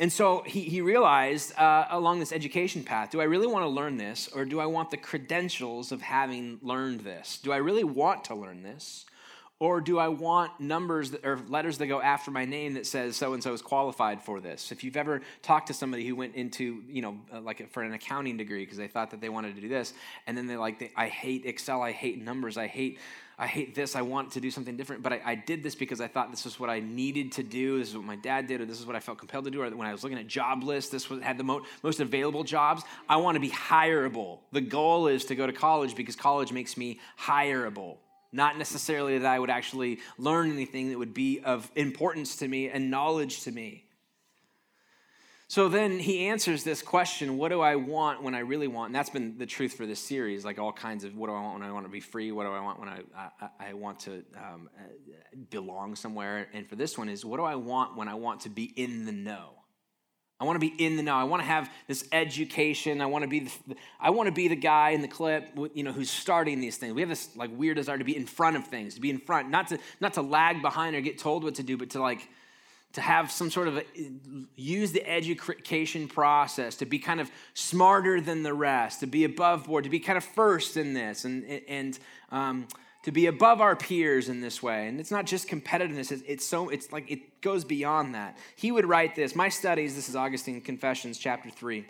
and 0.00 0.12
so 0.12 0.42
he, 0.46 0.60
he 0.60 0.80
realized 0.80 1.58
uh, 1.58 1.86
along 1.90 2.20
this 2.20 2.32
education 2.32 2.84
path 2.84 3.10
do 3.10 3.20
I 3.20 3.24
really 3.24 3.46
want 3.46 3.64
to 3.64 3.68
learn 3.68 3.96
this, 3.96 4.28
or 4.34 4.44
do 4.44 4.60
I 4.60 4.66
want 4.66 4.90
the 4.90 4.96
credentials 4.96 5.92
of 5.92 6.00
having 6.00 6.58
learned 6.62 7.00
this? 7.00 7.38
Do 7.42 7.52
I 7.52 7.56
really 7.56 7.84
want 7.84 8.24
to 8.24 8.34
learn 8.34 8.62
this? 8.62 9.06
Or 9.60 9.80
do 9.80 9.98
I 9.98 10.06
want 10.06 10.60
numbers 10.60 11.10
that, 11.10 11.26
or 11.26 11.40
letters 11.48 11.78
that 11.78 11.88
go 11.88 12.00
after 12.00 12.30
my 12.30 12.44
name 12.44 12.74
that 12.74 12.86
says 12.86 13.16
so 13.16 13.34
and 13.34 13.42
so 13.42 13.52
is 13.52 13.60
qualified 13.60 14.22
for 14.22 14.40
this? 14.40 14.70
If 14.70 14.84
you've 14.84 14.96
ever 14.96 15.20
talked 15.42 15.66
to 15.66 15.74
somebody 15.74 16.06
who 16.06 16.14
went 16.14 16.36
into, 16.36 16.84
you 16.88 17.02
know, 17.02 17.18
uh, 17.32 17.40
like 17.40 17.68
for 17.72 17.82
an 17.82 17.92
accounting 17.92 18.36
degree 18.36 18.64
because 18.64 18.78
they 18.78 18.86
thought 18.86 19.10
that 19.10 19.20
they 19.20 19.28
wanted 19.28 19.56
to 19.56 19.60
do 19.60 19.68
this, 19.68 19.94
and 20.28 20.38
then 20.38 20.46
they're 20.46 20.60
like, 20.60 20.78
they, 20.78 20.92
I 20.96 21.08
hate 21.08 21.44
Excel, 21.44 21.82
I 21.82 21.90
hate 21.90 22.22
numbers, 22.22 22.56
I 22.56 22.68
hate, 22.68 23.00
I 23.36 23.48
hate 23.48 23.74
this, 23.74 23.96
I 23.96 24.02
want 24.02 24.30
to 24.32 24.40
do 24.40 24.48
something 24.48 24.76
different, 24.76 25.02
but 25.02 25.12
I, 25.12 25.22
I 25.24 25.34
did 25.34 25.64
this 25.64 25.74
because 25.74 26.00
I 26.00 26.06
thought 26.06 26.30
this 26.30 26.44
was 26.44 26.60
what 26.60 26.70
I 26.70 26.78
needed 26.78 27.32
to 27.32 27.42
do, 27.42 27.80
this 27.80 27.88
is 27.88 27.96
what 27.96 28.06
my 28.06 28.16
dad 28.16 28.46
did, 28.46 28.60
or 28.60 28.64
this 28.64 28.78
is 28.78 28.86
what 28.86 28.94
I 28.94 29.00
felt 29.00 29.18
compelled 29.18 29.46
to 29.46 29.50
do, 29.50 29.62
or 29.62 29.70
when 29.70 29.88
I 29.88 29.92
was 29.92 30.04
looking 30.04 30.18
at 30.18 30.28
job 30.28 30.62
lists, 30.62 30.92
this 30.92 31.10
was, 31.10 31.20
had 31.20 31.36
the 31.36 31.44
mo- 31.44 31.62
most 31.82 31.98
available 31.98 32.44
jobs. 32.44 32.84
I 33.08 33.16
want 33.16 33.34
to 33.34 33.40
be 33.40 33.50
hireable. 33.50 34.38
The 34.52 34.60
goal 34.60 35.08
is 35.08 35.24
to 35.24 35.34
go 35.34 35.48
to 35.48 35.52
college 35.52 35.96
because 35.96 36.14
college 36.14 36.52
makes 36.52 36.76
me 36.76 37.00
hireable. 37.20 37.96
Not 38.32 38.58
necessarily 38.58 39.18
that 39.18 39.26
I 39.26 39.38
would 39.38 39.50
actually 39.50 40.00
learn 40.18 40.52
anything 40.52 40.90
that 40.90 40.98
would 40.98 41.14
be 41.14 41.40
of 41.40 41.70
importance 41.74 42.36
to 42.36 42.48
me 42.48 42.68
and 42.68 42.90
knowledge 42.90 43.42
to 43.42 43.52
me. 43.52 43.88
So 45.50 45.70
then 45.70 45.98
he 45.98 46.26
answers 46.26 46.62
this 46.62 46.82
question 46.82 47.38
what 47.38 47.48
do 47.48 47.62
I 47.62 47.76
want 47.76 48.22
when 48.22 48.34
I 48.34 48.40
really 48.40 48.68
want? 48.68 48.88
And 48.88 48.94
that's 48.94 49.08
been 49.08 49.38
the 49.38 49.46
truth 49.46 49.72
for 49.72 49.86
this 49.86 49.98
series 49.98 50.44
like 50.44 50.58
all 50.58 50.72
kinds 50.72 51.04
of 51.04 51.16
what 51.16 51.28
do 51.28 51.32
I 51.32 51.40
want 51.40 51.60
when 51.60 51.68
I 51.68 51.72
want 51.72 51.86
to 51.86 51.90
be 51.90 52.00
free? 52.00 52.32
What 52.32 52.44
do 52.44 52.52
I 52.52 52.60
want 52.60 52.78
when 52.78 52.90
I, 52.90 53.00
I, 53.16 53.68
I 53.70 53.72
want 53.72 54.00
to 54.00 54.22
um, 54.36 54.68
belong 55.48 55.96
somewhere? 55.96 56.48
And 56.52 56.68
for 56.68 56.76
this 56.76 56.98
one 56.98 57.08
is 57.08 57.24
what 57.24 57.38
do 57.38 57.44
I 57.44 57.54
want 57.54 57.96
when 57.96 58.08
I 58.08 58.14
want 58.14 58.40
to 58.40 58.50
be 58.50 58.64
in 58.64 59.06
the 59.06 59.12
know? 59.12 59.57
I 60.40 60.44
want 60.44 60.56
to 60.56 60.60
be 60.60 60.74
in 60.84 60.96
the 60.96 61.02
know. 61.02 61.16
I 61.16 61.24
want 61.24 61.42
to 61.42 61.46
have 61.46 61.68
this 61.88 62.06
education. 62.12 63.00
I 63.00 63.06
want 63.06 63.22
to 63.22 63.28
be 63.28 63.40
the, 63.40 63.76
I 64.00 64.10
want 64.10 64.28
to 64.28 64.32
be 64.32 64.46
the 64.46 64.56
guy 64.56 64.90
in 64.90 65.02
the 65.02 65.08
clip, 65.08 65.58
you 65.74 65.82
know, 65.82 65.90
who's 65.90 66.10
starting 66.10 66.60
these 66.60 66.76
things. 66.76 66.94
We 66.94 67.00
have 67.02 67.08
this 67.08 67.34
like 67.34 67.50
weird 67.52 67.76
desire 67.76 67.98
to 67.98 68.04
be 68.04 68.16
in 68.16 68.26
front 68.26 68.56
of 68.56 68.64
things, 68.66 68.94
to 68.94 69.00
be 69.00 69.10
in 69.10 69.18
front, 69.18 69.50
not 69.50 69.68
to 69.68 69.78
not 70.00 70.14
to 70.14 70.22
lag 70.22 70.62
behind 70.62 70.94
or 70.94 71.00
get 71.00 71.18
told 71.18 71.42
what 71.42 71.56
to 71.56 71.64
do, 71.64 71.76
but 71.76 71.90
to 71.90 72.00
like 72.00 72.28
to 72.92 73.00
have 73.00 73.30
some 73.30 73.50
sort 73.50 73.68
of 73.68 73.78
a, 73.78 73.84
use 74.56 74.92
the 74.92 75.06
education 75.08 76.08
process 76.08 76.76
to 76.76 76.86
be 76.86 76.98
kind 76.98 77.20
of 77.20 77.30
smarter 77.54 78.20
than 78.20 78.42
the 78.42 78.54
rest, 78.54 79.00
to 79.00 79.06
be 79.06 79.24
above 79.24 79.66
board, 79.66 79.84
to 79.84 79.90
be 79.90 80.00
kind 80.00 80.16
of 80.16 80.24
first 80.24 80.76
in 80.76 80.94
this, 80.94 81.24
and 81.24 81.44
and 81.68 81.98
um, 82.30 82.68
to 83.08 83.12
be 83.12 83.24
above 83.24 83.62
our 83.62 83.74
peers 83.74 84.28
in 84.28 84.42
this 84.42 84.62
way. 84.62 84.86
And 84.86 85.00
it's 85.00 85.10
not 85.10 85.24
just 85.24 85.48
competitiveness, 85.48 86.12
it's, 86.12 86.22
it's, 86.26 86.44
so 86.44 86.68
it's 86.68 86.92
like 86.92 87.10
it 87.10 87.40
goes 87.40 87.64
beyond 87.64 88.14
that. 88.14 88.36
He 88.54 88.70
would 88.70 88.84
write 88.84 89.16
this, 89.16 89.34
my 89.34 89.48
studies, 89.48 89.94
this 89.94 90.10
is 90.10 90.14
Augustine 90.14 90.60
Confessions, 90.60 91.16
chapter 91.16 91.48
3. 91.48 91.86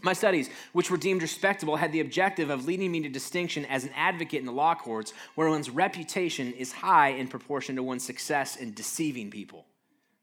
My 0.00 0.14
studies, 0.14 0.48
which 0.72 0.90
were 0.90 0.96
deemed 0.96 1.20
respectable, 1.20 1.76
had 1.76 1.92
the 1.92 2.00
objective 2.00 2.48
of 2.48 2.64
leading 2.64 2.90
me 2.90 3.02
to 3.02 3.10
distinction 3.10 3.66
as 3.66 3.84
an 3.84 3.90
advocate 3.94 4.40
in 4.40 4.46
the 4.46 4.52
law 4.52 4.74
courts, 4.74 5.12
where 5.34 5.50
one's 5.50 5.68
reputation 5.68 6.54
is 6.54 6.72
high 6.72 7.08
in 7.08 7.28
proportion 7.28 7.76
to 7.76 7.82
one's 7.82 8.04
success 8.04 8.56
in 8.56 8.72
deceiving 8.72 9.30
people. 9.30 9.66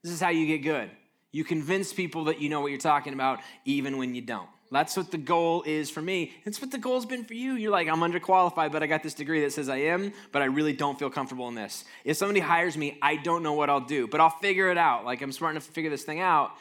This 0.01 0.11
is 0.11 0.21
how 0.21 0.29
you 0.29 0.47
get 0.47 0.63
good. 0.63 0.89
You 1.35 1.43
convince 1.43 1.91
people 1.91 2.23
that 2.25 2.39
you 2.39 2.47
know 2.47 2.61
what 2.61 2.71
you're 2.71 2.79
talking 2.79 3.11
about, 3.11 3.41
even 3.65 3.97
when 3.97 4.15
you 4.15 4.21
don't. 4.21 4.47
That's 4.71 4.95
what 4.95 5.11
the 5.11 5.17
goal 5.17 5.63
is 5.63 5.89
for 5.89 6.01
me. 6.01 6.31
That's 6.45 6.61
what 6.61 6.71
the 6.71 6.77
goal's 6.77 7.05
been 7.05 7.25
for 7.25 7.33
you. 7.33 7.55
You're 7.55 7.73
like, 7.73 7.89
I'm 7.89 7.99
underqualified, 7.99 8.71
but 8.71 8.81
I 8.81 8.87
got 8.87 9.03
this 9.03 9.13
degree 9.13 9.41
that 9.41 9.51
says 9.51 9.67
I 9.67 9.79
am, 9.79 10.13
but 10.31 10.41
I 10.41 10.45
really 10.45 10.71
don't 10.71 10.97
feel 10.97 11.09
comfortable 11.09 11.49
in 11.49 11.55
this. 11.55 11.83
If 12.05 12.15
somebody 12.15 12.39
hires 12.39 12.77
me, 12.77 12.97
I 13.01 13.17
don't 13.17 13.43
know 13.43 13.51
what 13.51 13.69
I'll 13.69 13.81
do, 13.81 14.07
but 14.07 14.21
I'll 14.21 14.29
figure 14.29 14.71
it 14.71 14.77
out. 14.77 15.03
Like, 15.03 15.21
I'm 15.21 15.33
smart 15.33 15.51
enough 15.51 15.65
to 15.65 15.73
figure 15.73 15.89
this 15.89 16.03
thing 16.03 16.21
out. 16.21 16.51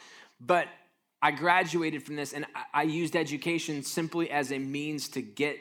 But 0.41 0.67
I 1.21 1.31
graduated 1.31 2.03
from 2.03 2.17
this 2.17 2.33
and 2.33 2.45
I 2.73 2.83
used 2.83 3.15
education 3.15 3.81
simply 3.81 4.29
as 4.29 4.51
a 4.51 4.59
means 4.59 5.07
to 5.09 5.21
get 5.21 5.57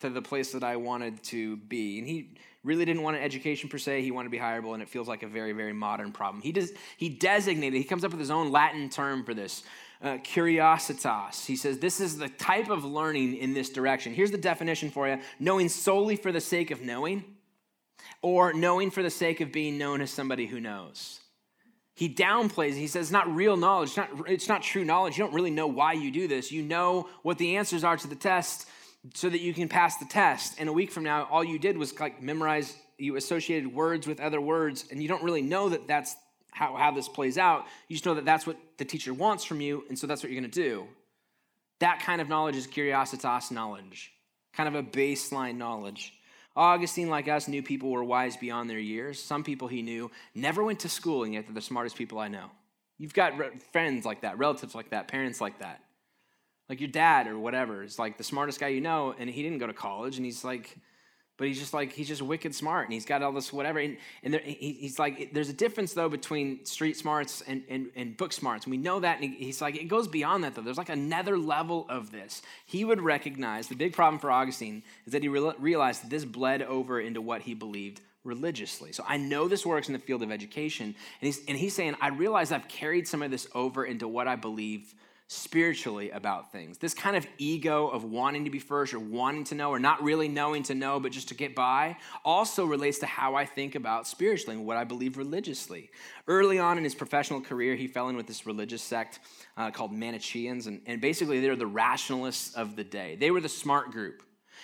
to 0.00 0.10
the 0.10 0.20
place 0.20 0.50
that 0.50 0.64
I 0.64 0.74
wanted 0.74 1.22
to 1.24 1.58
be. 1.58 2.00
And 2.00 2.08
he 2.08 2.34
really 2.64 2.84
didn't 2.84 3.02
want 3.02 3.16
an 3.16 3.22
education 3.22 3.68
per 3.68 3.78
se. 3.78 4.02
He 4.02 4.10
wanted 4.10 4.26
to 4.26 4.30
be 4.30 4.38
hireable, 4.38 4.74
and 4.74 4.82
it 4.82 4.88
feels 4.88 5.08
like 5.08 5.22
a 5.22 5.28
very, 5.28 5.52
very 5.52 5.72
modern 5.72 6.12
problem. 6.12 6.42
He 6.42 6.52
does 6.52 6.72
he 6.96 7.08
designated, 7.08 7.78
he 7.78 7.84
comes 7.84 8.04
up 8.04 8.10
with 8.10 8.20
his 8.20 8.30
own 8.30 8.50
Latin 8.50 8.88
term 8.88 9.24
for 9.24 9.34
this. 9.34 9.62
uh, 10.02 10.18
curiositas. 10.18 11.44
He 11.44 11.56
says 11.56 11.78
this 11.78 12.00
is 12.00 12.18
the 12.18 12.28
type 12.28 12.70
of 12.70 12.84
learning 12.84 13.36
in 13.36 13.54
this 13.54 13.70
direction. 13.70 14.14
Here's 14.14 14.30
the 14.30 14.38
definition 14.38 14.90
for 14.90 15.08
you 15.08 15.18
knowing 15.38 15.68
solely 15.68 16.16
for 16.16 16.32
the 16.32 16.40
sake 16.40 16.70
of 16.70 16.82
knowing, 16.82 17.24
or 18.22 18.52
knowing 18.52 18.90
for 18.90 19.02
the 19.02 19.10
sake 19.10 19.40
of 19.40 19.52
being 19.52 19.78
known 19.78 20.00
as 20.00 20.10
somebody 20.10 20.46
who 20.46 20.60
knows. 20.60 21.20
He 21.94 22.12
downplays, 22.14 22.74
he 22.74 22.86
says, 22.86 23.06
it's 23.06 23.10
not 23.10 23.34
real 23.34 23.56
knowledge, 23.56 23.88
it's 23.88 23.96
not, 23.96 24.10
it's 24.28 24.48
not 24.48 24.62
true 24.62 24.84
knowledge. 24.84 25.18
You 25.18 25.24
don't 25.24 25.34
really 25.34 25.50
know 25.50 25.66
why 25.66 25.94
you 25.94 26.12
do 26.12 26.28
this. 26.28 26.52
You 26.52 26.62
know 26.62 27.08
what 27.22 27.38
the 27.38 27.56
answers 27.56 27.82
are 27.82 27.96
to 27.96 28.06
the 28.06 28.14
test 28.14 28.68
so 29.14 29.28
that 29.28 29.40
you 29.40 29.54
can 29.54 29.68
pass 29.68 29.96
the 29.96 30.04
test. 30.04 30.54
And 30.58 30.68
a 30.68 30.72
week 30.72 30.90
from 30.90 31.04
now, 31.04 31.28
all 31.30 31.44
you 31.44 31.58
did 31.58 31.78
was 31.78 31.98
like 31.98 32.22
memorize, 32.22 32.76
you 32.98 33.16
associated 33.16 33.72
words 33.72 34.06
with 34.06 34.20
other 34.20 34.40
words, 34.40 34.84
and 34.90 35.02
you 35.02 35.08
don't 35.08 35.22
really 35.22 35.42
know 35.42 35.68
that 35.68 35.86
that's 35.86 36.16
how, 36.50 36.76
how 36.76 36.90
this 36.90 37.08
plays 37.08 37.38
out. 37.38 37.64
You 37.88 37.96
just 37.96 38.06
know 38.06 38.14
that 38.14 38.24
that's 38.24 38.46
what 38.46 38.56
the 38.78 38.84
teacher 38.84 39.14
wants 39.14 39.44
from 39.44 39.60
you, 39.60 39.84
and 39.88 39.98
so 39.98 40.06
that's 40.06 40.22
what 40.22 40.32
you're 40.32 40.40
going 40.40 40.50
to 40.50 40.62
do. 40.62 40.86
That 41.78 42.00
kind 42.00 42.20
of 42.20 42.28
knowledge 42.28 42.56
is 42.56 42.66
curiositas 42.66 43.50
knowledge, 43.52 44.12
kind 44.52 44.68
of 44.68 44.74
a 44.74 44.82
baseline 44.82 45.56
knowledge. 45.56 46.12
Augustine, 46.56 47.08
like 47.08 47.28
us, 47.28 47.46
knew 47.46 47.62
people 47.62 47.90
were 47.90 48.02
wise 48.02 48.36
beyond 48.36 48.68
their 48.68 48.80
years. 48.80 49.22
Some 49.22 49.44
people 49.44 49.68
he 49.68 49.80
knew 49.80 50.10
never 50.34 50.64
went 50.64 50.80
to 50.80 50.88
school, 50.88 51.22
and 51.22 51.32
yet 51.32 51.46
they're 51.46 51.54
the 51.54 51.60
smartest 51.60 51.96
people 51.96 52.18
I 52.18 52.26
know. 52.26 52.50
You've 52.98 53.14
got 53.14 53.38
re- 53.38 53.50
friends 53.70 54.04
like 54.04 54.22
that, 54.22 54.38
relatives 54.38 54.74
like 54.74 54.90
that, 54.90 55.06
parents 55.06 55.40
like 55.40 55.60
that. 55.60 55.80
Like 56.68 56.80
your 56.80 56.90
dad 56.90 57.26
or 57.26 57.38
whatever 57.38 57.82
is 57.82 57.98
like 57.98 58.18
the 58.18 58.24
smartest 58.24 58.60
guy 58.60 58.68
you 58.68 58.80
know, 58.80 59.14
and 59.18 59.28
he 59.30 59.42
didn't 59.42 59.58
go 59.58 59.66
to 59.66 59.72
college, 59.72 60.16
and 60.16 60.24
he's 60.24 60.44
like, 60.44 60.76
but 61.38 61.46
he's 61.46 61.58
just 61.58 61.72
like 61.72 61.92
he's 61.92 62.08
just 62.08 62.20
wicked 62.20 62.54
smart 62.54 62.84
and 62.84 62.92
he's 62.92 63.06
got 63.06 63.22
all 63.22 63.32
this 63.32 63.52
whatever 63.52 63.78
and, 63.78 63.96
and 64.22 64.34
there, 64.34 64.40
he, 64.40 64.72
he's 64.72 64.98
like 64.98 65.32
there's 65.32 65.48
a 65.48 65.54
difference 65.54 65.94
though 65.94 66.08
between 66.08 66.64
street 66.66 66.96
smarts 66.96 67.42
and, 67.46 67.62
and, 67.70 67.90
and 67.96 68.16
book 68.16 68.32
smarts 68.32 68.66
and 68.66 68.72
we 68.72 68.76
know 68.76 69.00
that 69.00 69.20
and 69.20 69.32
he, 69.32 69.44
he's 69.44 69.60
like 69.60 69.76
it 69.76 69.86
goes 69.86 70.06
beyond 70.08 70.44
that 70.44 70.54
though. 70.54 70.62
There's 70.62 70.76
like 70.76 70.90
another 70.90 71.38
level 71.38 71.86
of 71.88 72.10
this. 72.10 72.42
He 72.66 72.84
would 72.84 73.00
recognize 73.00 73.68
the 73.68 73.76
big 73.76 73.94
problem 73.94 74.18
for 74.18 74.30
augustine 74.30 74.82
is 75.06 75.12
that 75.12 75.22
he 75.22 75.28
re- 75.28 75.54
realized 75.58 76.02
that 76.02 76.10
this 76.10 76.24
bled 76.24 76.62
over 76.62 77.00
into 77.00 77.22
what 77.22 77.42
he 77.42 77.54
believed 77.54 78.00
religiously. 78.24 78.92
So 78.92 79.04
i 79.08 79.16
know 79.16 79.46
this 79.46 79.64
works 79.64 79.86
in 79.86 79.92
the 79.92 80.00
field 80.00 80.22
of 80.22 80.32
education 80.32 80.86
and 80.86 81.26
he's, 81.26 81.40
and 81.46 81.56
he's 81.56 81.74
saying 81.74 81.94
i 82.00 82.08
realize 82.08 82.50
i've 82.50 82.68
carried 82.68 83.06
some 83.06 83.22
of 83.22 83.30
this 83.30 83.46
over 83.54 83.84
into 83.84 84.08
what 84.08 84.26
i 84.26 84.34
believe 84.34 84.92
spiritually 85.30 86.10
about 86.10 86.50
things. 86.52 86.78
This 86.78 86.94
kind 86.94 87.14
of 87.14 87.26
ego 87.36 87.86
of 87.88 88.02
wanting 88.02 88.46
to 88.46 88.50
be 88.50 88.58
first 88.58 88.94
or 88.94 88.98
wanting 88.98 89.44
to 89.44 89.54
know 89.54 89.68
or 89.68 89.78
not 89.78 90.02
really 90.02 90.26
knowing 90.26 90.62
to 90.64 90.74
know, 90.74 90.98
but 90.98 91.12
just 91.12 91.28
to 91.28 91.34
get 91.34 91.54
by, 91.54 91.98
also 92.24 92.64
relates 92.64 92.98
to 93.00 93.06
how 93.06 93.34
I 93.34 93.44
think 93.44 93.74
about 93.74 94.06
spiritually 94.06 94.56
and 94.56 94.64
what 94.64 94.78
I 94.78 94.84
believe 94.84 95.18
religiously. 95.18 95.90
Early 96.26 96.58
on 96.58 96.78
in 96.78 96.84
his 96.84 96.94
professional 96.94 97.42
career, 97.42 97.76
he 97.76 97.86
fell 97.86 98.08
in 98.08 98.16
with 98.16 98.26
this 98.26 98.46
religious 98.46 98.82
sect 98.82 99.20
uh, 99.58 99.70
called 99.70 99.92
Manichaeans, 99.92 100.66
and, 100.66 100.80
and 100.86 100.98
basically 100.98 101.40
they're 101.40 101.56
the 101.56 101.66
rationalists 101.66 102.54
of 102.54 102.74
the 102.74 102.84
day. 102.84 103.16
They 103.16 103.30
were 103.30 103.42
the 103.42 103.50
smart 103.50 103.90
group. 103.90 104.22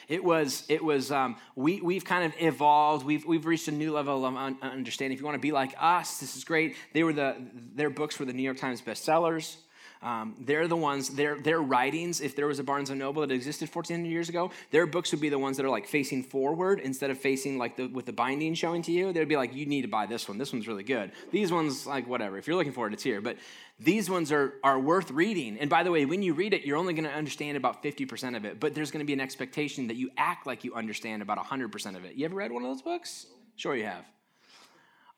It 0.08 0.24
was, 0.24 0.64
it 0.70 0.82
was 0.82 1.12
um, 1.12 1.36
we, 1.56 1.82
we've 1.82 2.06
kind 2.06 2.24
of 2.24 2.32
evolved. 2.40 3.04
We've, 3.04 3.24
we've 3.26 3.44
reached 3.44 3.68
a 3.68 3.72
new 3.72 3.92
level 3.92 4.24
of 4.24 4.34
understanding. 4.62 5.14
If 5.14 5.20
you 5.20 5.26
want 5.26 5.36
to 5.36 5.42
be 5.42 5.52
like 5.52 5.74
us, 5.78 6.20
this 6.20 6.36
is 6.36 6.44
great. 6.44 6.74
They 6.94 7.04
were 7.04 7.12
the, 7.12 7.36
their 7.74 7.90
books 7.90 8.18
were 8.18 8.24
the 8.24 8.32
New 8.32 8.42
York 8.42 8.56
Times 8.56 8.80
bestsellers. 8.80 9.56
Um, 10.04 10.34
they're 10.38 10.68
the 10.68 10.76
ones, 10.76 11.08
their, 11.08 11.40
their 11.40 11.62
writings, 11.62 12.20
if 12.20 12.36
there 12.36 12.46
was 12.46 12.58
a 12.58 12.62
Barnes 12.62 12.90
& 12.90 12.94
Noble 12.94 13.22
that 13.22 13.32
existed 13.32 13.74
1400 13.74 14.06
years 14.06 14.28
ago, 14.28 14.50
their 14.70 14.86
books 14.86 15.10
would 15.12 15.20
be 15.20 15.30
the 15.30 15.38
ones 15.38 15.56
that 15.56 15.64
are 15.64 15.70
like 15.70 15.88
facing 15.88 16.22
forward 16.22 16.78
instead 16.78 17.08
of 17.10 17.18
facing 17.18 17.56
like 17.56 17.78
the, 17.78 17.86
with 17.86 18.04
the 18.04 18.12
binding 18.12 18.52
showing 18.52 18.82
to 18.82 18.92
you. 18.92 19.14
They'd 19.14 19.26
be 19.26 19.36
like, 19.36 19.54
you 19.54 19.64
need 19.64 19.80
to 19.82 19.88
buy 19.88 20.04
this 20.04 20.28
one. 20.28 20.36
This 20.36 20.52
one's 20.52 20.68
really 20.68 20.82
good. 20.82 21.12
These 21.32 21.50
ones, 21.50 21.86
like 21.86 22.06
whatever. 22.06 22.36
If 22.36 22.46
you're 22.46 22.56
looking 22.56 22.74
for 22.74 22.86
it, 22.86 22.92
it's 22.92 23.02
here. 23.02 23.22
But 23.22 23.38
these 23.80 24.10
ones 24.10 24.30
are, 24.30 24.54
are 24.62 24.78
worth 24.78 25.10
reading. 25.10 25.58
And 25.58 25.70
by 25.70 25.82
the 25.82 25.90
way, 25.90 26.04
when 26.04 26.22
you 26.22 26.34
read 26.34 26.52
it, 26.52 26.66
you're 26.66 26.76
only 26.76 26.92
going 26.92 27.08
to 27.08 27.14
understand 27.14 27.56
about 27.56 27.82
50% 27.82 28.36
of 28.36 28.44
it. 28.44 28.60
But 28.60 28.74
there's 28.74 28.90
going 28.90 29.00
to 29.00 29.06
be 29.06 29.14
an 29.14 29.20
expectation 29.20 29.86
that 29.86 29.96
you 29.96 30.10
act 30.18 30.46
like 30.46 30.64
you 30.64 30.74
understand 30.74 31.22
about 31.22 31.38
100% 31.38 31.96
of 31.96 32.04
it. 32.04 32.14
You 32.14 32.26
ever 32.26 32.34
read 32.34 32.52
one 32.52 32.62
of 32.62 32.68
those 32.68 32.82
books? 32.82 33.26
Sure 33.56 33.74
you 33.74 33.86
have. 33.86 34.04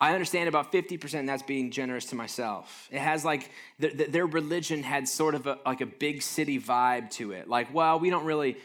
I 0.00 0.12
understand 0.12 0.48
about 0.48 0.72
50% 0.72 1.26
that's 1.26 1.42
being 1.42 1.70
generous 1.70 2.06
to 2.06 2.16
myself. 2.16 2.88
It 2.92 2.98
has 2.98 3.24
like, 3.24 3.50
the, 3.78 3.88
the, 3.88 4.04
their 4.04 4.26
religion 4.26 4.82
had 4.82 5.08
sort 5.08 5.34
of 5.34 5.46
a, 5.46 5.58
like 5.64 5.80
a 5.80 5.86
big 5.86 6.20
city 6.20 6.60
vibe 6.60 7.10
to 7.12 7.32
it. 7.32 7.48
Like, 7.48 7.72
well, 7.72 7.98
we 7.98 8.10
don't 8.10 8.26
really, 8.26 8.58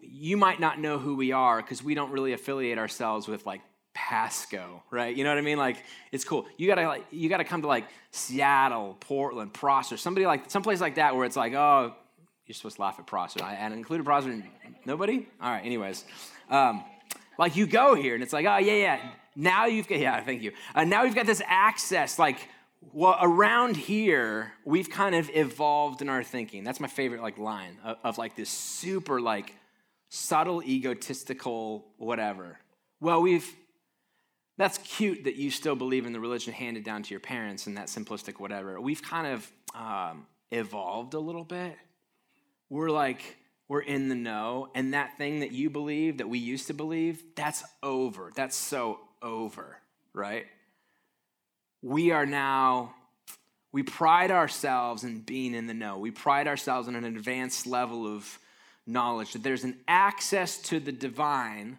you 0.00 0.38
might 0.38 0.60
not 0.60 0.80
know 0.80 0.98
who 0.98 1.14
we 1.14 1.32
are 1.32 1.60
because 1.60 1.82
we 1.82 1.94
don't 1.94 2.10
really 2.10 2.32
affiliate 2.32 2.78
ourselves 2.78 3.28
with 3.28 3.44
like 3.44 3.60
Pasco, 3.92 4.82
right? 4.90 5.14
You 5.14 5.24
know 5.24 5.30
what 5.30 5.38
I 5.38 5.42
mean? 5.42 5.58
Like, 5.58 5.76
it's 6.10 6.24
cool. 6.24 6.46
You 6.56 6.66
gotta 6.66 6.86
like, 6.86 7.04
you 7.10 7.28
gotta 7.28 7.44
come 7.44 7.60
to 7.62 7.68
like 7.68 7.84
Seattle, 8.10 8.96
Portland, 9.00 9.52
Prosser, 9.52 9.98
somebody 9.98 10.24
like, 10.24 10.50
someplace 10.50 10.80
like 10.80 10.94
that 10.94 11.14
where 11.14 11.26
it's 11.26 11.36
like, 11.36 11.52
oh, 11.52 11.94
you're 12.46 12.54
supposed 12.54 12.76
to 12.76 12.82
laugh 12.82 12.98
at 12.98 13.06
Prosser. 13.06 13.44
I, 13.44 13.54
and 13.54 13.74
included 13.74 14.06
Prosser. 14.06 14.42
Nobody? 14.86 15.28
All 15.42 15.50
right. 15.50 15.64
Anyways, 15.66 16.06
um, 16.48 16.82
like 17.38 17.56
you 17.56 17.66
go 17.66 17.94
here 17.94 18.14
and 18.14 18.22
it's 18.22 18.32
like, 18.32 18.46
oh 18.46 18.56
yeah, 18.56 18.72
yeah 18.72 19.00
now 19.38 19.66
you've 19.66 19.86
got, 19.86 20.00
yeah, 20.00 20.20
thank 20.20 20.42
you. 20.42 20.52
Uh, 20.74 20.82
now 20.82 21.04
we've 21.04 21.14
got 21.14 21.26
this 21.26 21.40
access, 21.46 22.18
like, 22.18 22.48
well, 22.92 23.16
around 23.20 23.76
here, 23.76 24.52
we've 24.64 24.90
kind 24.90 25.14
of 25.14 25.30
evolved 25.32 26.02
in 26.02 26.08
our 26.08 26.24
thinking. 26.24 26.64
That's 26.64 26.80
my 26.80 26.88
favorite, 26.88 27.22
like, 27.22 27.38
line 27.38 27.78
of, 27.84 27.96
of 28.02 28.18
like 28.18 28.34
this 28.34 28.50
super, 28.50 29.20
like, 29.20 29.54
subtle, 30.08 30.62
egotistical, 30.62 31.86
whatever. 31.98 32.58
Well, 33.00 33.22
we've, 33.22 33.48
that's 34.56 34.78
cute 34.78 35.24
that 35.24 35.36
you 35.36 35.50
still 35.52 35.76
believe 35.76 36.04
in 36.04 36.12
the 36.12 36.20
religion 36.20 36.52
handed 36.52 36.82
down 36.82 37.04
to 37.04 37.10
your 37.10 37.20
parents 37.20 37.68
and 37.68 37.76
that 37.76 37.86
simplistic 37.86 38.40
whatever. 38.40 38.80
We've 38.80 39.02
kind 39.02 39.26
of 39.26 39.52
um, 39.74 40.26
evolved 40.50 41.14
a 41.14 41.20
little 41.20 41.44
bit. 41.44 41.76
We're 42.70 42.90
like, 42.90 43.36
we're 43.68 43.82
in 43.82 44.08
the 44.08 44.14
know, 44.14 44.68
and 44.74 44.94
that 44.94 45.16
thing 45.18 45.40
that 45.40 45.52
you 45.52 45.70
believe, 45.70 46.18
that 46.18 46.28
we 46.28 46.38
used 46.38 46.66
to 46.68 46.74
believe, 46.74 47.22
that's 47.36 47.62
over. 47.82 48.32
That's 48.34 48.56
so 48.56 49.00
over, 49.22 49.78
right? 50.12 50.46
We 51.82 52.10
are 52.10 52.26
now, 52.26 52.94
we 53.72 53.82
pride 53.82 54.30
ourselves 54.30 55.04
in 55.04 55.20
being 55.20 55.54
in 55.54 55.66
the 55.66 55.74
know. 55.74 55.98
We 55.98 56.10
pride 56.10 56.48
ourselves 56.48 56.88
in 56.88 56.94
an 56.94 57.04
advanced 57.04 57.66
level 57.66 58.06
of 58.06 58.38
knowledge, 58.86 59.34
that 59.34 59.42
there's 59.42 59.64
an 59.64 59.76
access 59.86 60.58
to 60.62 60.80
the 60.80 60.92
divine 60.92 61.78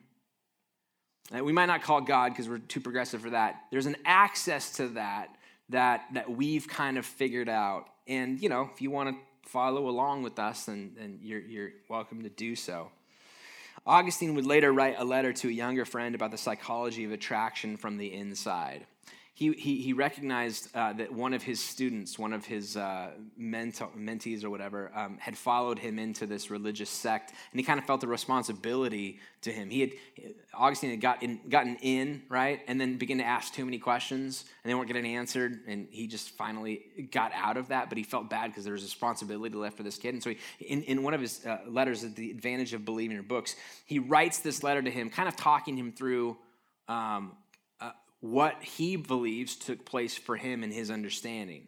that 1.31 1.45
we 1.45 1.51
might 1.51 1.67
not 1.67 1.83
call 1.83 2.01
God 2.01 2.29
because 2.29 2.49
we're 2.49 2.57
too 2.59 2.79
progressive 2.79 3.21
for 3.21 3.29
that. 3.31 3.63
There's 3.71 3.85
an 3.85 3.97
access 4.05 4.71
to 4.73 4.89
that 4.89 5.29
that 5.69 6.05
that 6.13 6.29
we've 6.29 6.67
kind 6.67 6.97
of 6.97 7.05
figured 7.05 7.49
out. 7.49 7.85
And 8.07 8.41
you 8.41 8.49
know, 8.49 8.69
if 8.73 8.81
you 8.81 8.89
want 8.89 9.09
to 9.09 9.15
follow 9.49 9.87
along 9.89 10.23
with 10.23 10.39
us, 10.39 10.65
then, 10.65 10.91
then 10.97 11.19
you're, 11.21 11.39
you're 11.39 11.71
welcome 11.87 12.23
to 12.23 12.29
do 12.29 12.55
so. 12.55 12.91
Augustine 13.89 14.35
would 14.35 14.45
later 14.45 14.71
write 14.71 14.93
a 14.99 15.03
letter 15.03 15.33
to 15.33 15.47
a 15.47 15.51
younger 15.51 15.83
friend 15.83 16.13
about 16.13 16.29
the 16.29 16.37
psychology 16.37 17.05
of 17.05 17.11
attraction 17.11 17.75
from 17.75 17.97
the 17.97 18.13
inside 18.13 18.85
he, 19.39 19.53
he, 19.53 19.81
he 19.81 19.93
recognized 19.93 20.67
uh, 20.75 20.91
that 20.91 21.13
one 21.13 21.33
of 21.33 21.41
his 21.41 21.61
students, 21.61 22.19
one 22.19 22.33
of 22.33 22.43
his 22.43 22.75
uh, 22.75 23.11
mentees 23.39 24.43
or 24.43 24.49
whatever, 24.49 24.91
um, 24.93 25.17
had 25.17 25.37
followed 25.37 25.79
him 25.79 25.97
into 25.97 26.25
this 26.25 26.51
religious 26.51 26.89
sect, 26.89 27.29
and 27.29 27.57
he 27.57 27.63
kind 27.63 27.79
of 27.79 27.85
felt 27.85 28.03
a 28.03 28.07
responsibility 28.07 29.17
to 29.43 29.53
him. 29.53 29.69
He 29.69 29.79
had 29.79 29.91
Augustine 30.53 30.89
had 30.89 30.99
got 30.99 31.23
in, 31.23 31.39
gotten 31.47 31.77
in 31.77 32.23
right, 32.27 32.59
and 32.67 32.81
then 32.81 32.97
began 32.97 33.19
to 33.19 33.23
ask 33.23 33.53
too 33.53 33.63
many 33.63 33.77
questions, 33.77 34.43
and 34.61 34.69
they 34.69 34.75
weren't 34.75 34.87
getting 34.87 35.15
answered, 35.15 35.61
and 35.69 35.87
he 35.89 36.05
just 36.05 36.31
finally 36.31 37.07
got 37.09 37.31
out 37.33 37.55
of 37.55 37.69
that. 37.69 37.87
But 37.87 37.97
he 37.97 38.03
felt 38.03 38.29
bad 38.29 38.47
because 38.47 38.65
there 38.65 38.73
was 38.73 38.81
a 38.81 38.87
responsibility 38.87 39.55
left 39.55 39.77
for 39.77 39.83
this 39.83 39.97
kid, 39.97 40.15
and 40.15 40.21
so 40.21 40.31
he, 40.31 40.37
in, 40.65 40.83
in 40.83 41.01
one 41.01 41.13
of 41.13 41.21
his 41.21 41.45
uh, 41.45 41.59
letters, 41.65 42.01
"The 42.01 42.29
Advantage 42.29 42.73
of 42.73 42.83
Believing 42.83 43.15
Your 43.15 43.23
Books," 43.23 43.55
he 43.85 43.99
writes 43.99 44.39
this 44.39 44.63
letter 44.63 44.81
to 44.81 44.91
him, 44.91 45.09
kind 45.09 45.29
of 45.29 45.37
talking 45.37 45.77
him 45.77 45.93
through. 45.93 46.35
Um, 46.89 47.37
what 48.21 48.61
he 48.61 48.95
believes 48.95 49.55
took 49.55 49.85
place 49.85 50.17
for 50.17 50.35
him 50.35 50.63
in 50.63 50.71
his 50.71 50.91
understanding 50.91 51.67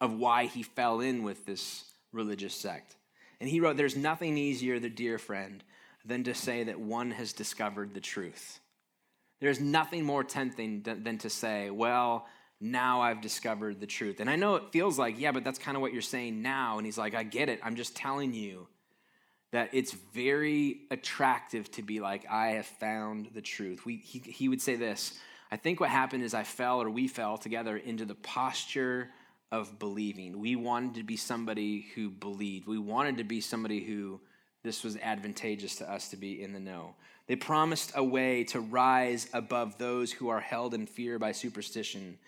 of 0.00 0.14
why 0.14 0.46
he 0.46 0.62
fell 0.62 1.00
in 1.00 1.22
with 1.22 1.44
this 1.44 1.84
religious 2.12 2.54
sect. 2.54 2.96
And 3.40 3.48
he 3.48 3.60
wrote, 3.60 3.76
There's 3.76 3.96
nothing 3.96 4.36
easier, 4.36 4.78
the 4.78 4.88
dear 4.88 5.18
friend, 5.18 5.62
than 6.04 6.24
to 6.24 6.34
say 6.34 6.64
that 6.64 6.80
one 6.80 7.10
has 7.10 7.32
discovered 7.32 7.94
the 7.94 8.00
truth. 8.00 8.60
There's 9.40 9.60
nothing 9.60 10.04
more 10.04 10.24
tempting 10.24 10.82
than 10.82 11.18
to 11.18 11.30
say, 11.30 11.70
Well, 11.70 12.26
now 12.60 13.00
I've 13.00 13.20
discovered 13.20 13.80
the 13.80 13.86
truth. 13.86 14.20
And 14.20 14.28
I 14.28 14.36
know 14.36 14.56
it 14.56 14.72
feels 14.72 14.98
like, 14.98 15.18
yeah, 15.18 15.32
but 15.32 15.44
that's 15.44 15.58
kind 15.58 15.76
of 15.76 15.80
what 15.80 15.92
you're 15.92 16.02
saying 16.02 16.42
now. 16.42 16.78
And 16.78 16.86
he's 16.86 16.98
like, 16.98 17.14
I 17.14 17.22
get 17.22 17.48
it. 17.48 17.60
I'm 17.62 17.76
just 17.76 17.94
telling 17.94 18.34
you 18.34 18.66
that 19.52 19.70
it's 19.72 19.92
very 19.92 20.80
attractive 20.90 21.70
to 21.72 21.82
be 21.82 22.00
like, 22.00 22.26
I 22.28 22.48
have 22.48 22.66
found 22.66 23.30
the 23.32 23.40
truth. 23.40 23.86
We, 23.86 23.96
he, 23.96 24.18
he 24.18 24.48
would 24.48 24.60
say 24.60 24.74
this 24.76 25.18
I 25.50 25.56
think 25.56 25.80
what 25.80 25.90
happened 25.90 26.22
is 26.22 26.34
I 26.34 26.44
fell 26.44 26.82
or 26.82 26.90
we 26.90 27.08
fell 27.08 27.38
together 27.38 27.76
into 27.76 28.04
the 28.04 28.14
posture 28.14 29.10
of 29.50 29.78
believing. 29.78 30.38
We 30.38 30.56
wanted 30.56 30.94
to 30.96 31.02
be 31.02 31.16
somebody 31.16 31.86
who 31.94 32.10
believed. 32.10 32.66
We 32.66 32.78
wanted 32.78 33.16
to 33.18 33.24
be 33.24 33.40
somebody 33.40 33.82
who 33.82 34.20
this 34.62 34.84
was 34.84 34.96
advantageous 34.98 35.76
to 35.76 35.90
us 35.90 36.10
to 36.10 36.16
be 36.16 36.42
in 36.42 36.52
the 36.52 36.60
know. 36.60 36.94
They 37.26 37.36
promised 37.36 37.92
a 37.94 38.04
way 38.04 38.44
to 38.44 38.60
rise 38.60 39.28
above 39.32 39.78
those 39.78 40.12
who 40.12 40.28
are 40.28 40.40
held 40.40 40.74
in 40.74 40.86
fear 40.86 41.18
by 41.18 41.32
superstition. 41.32 42.18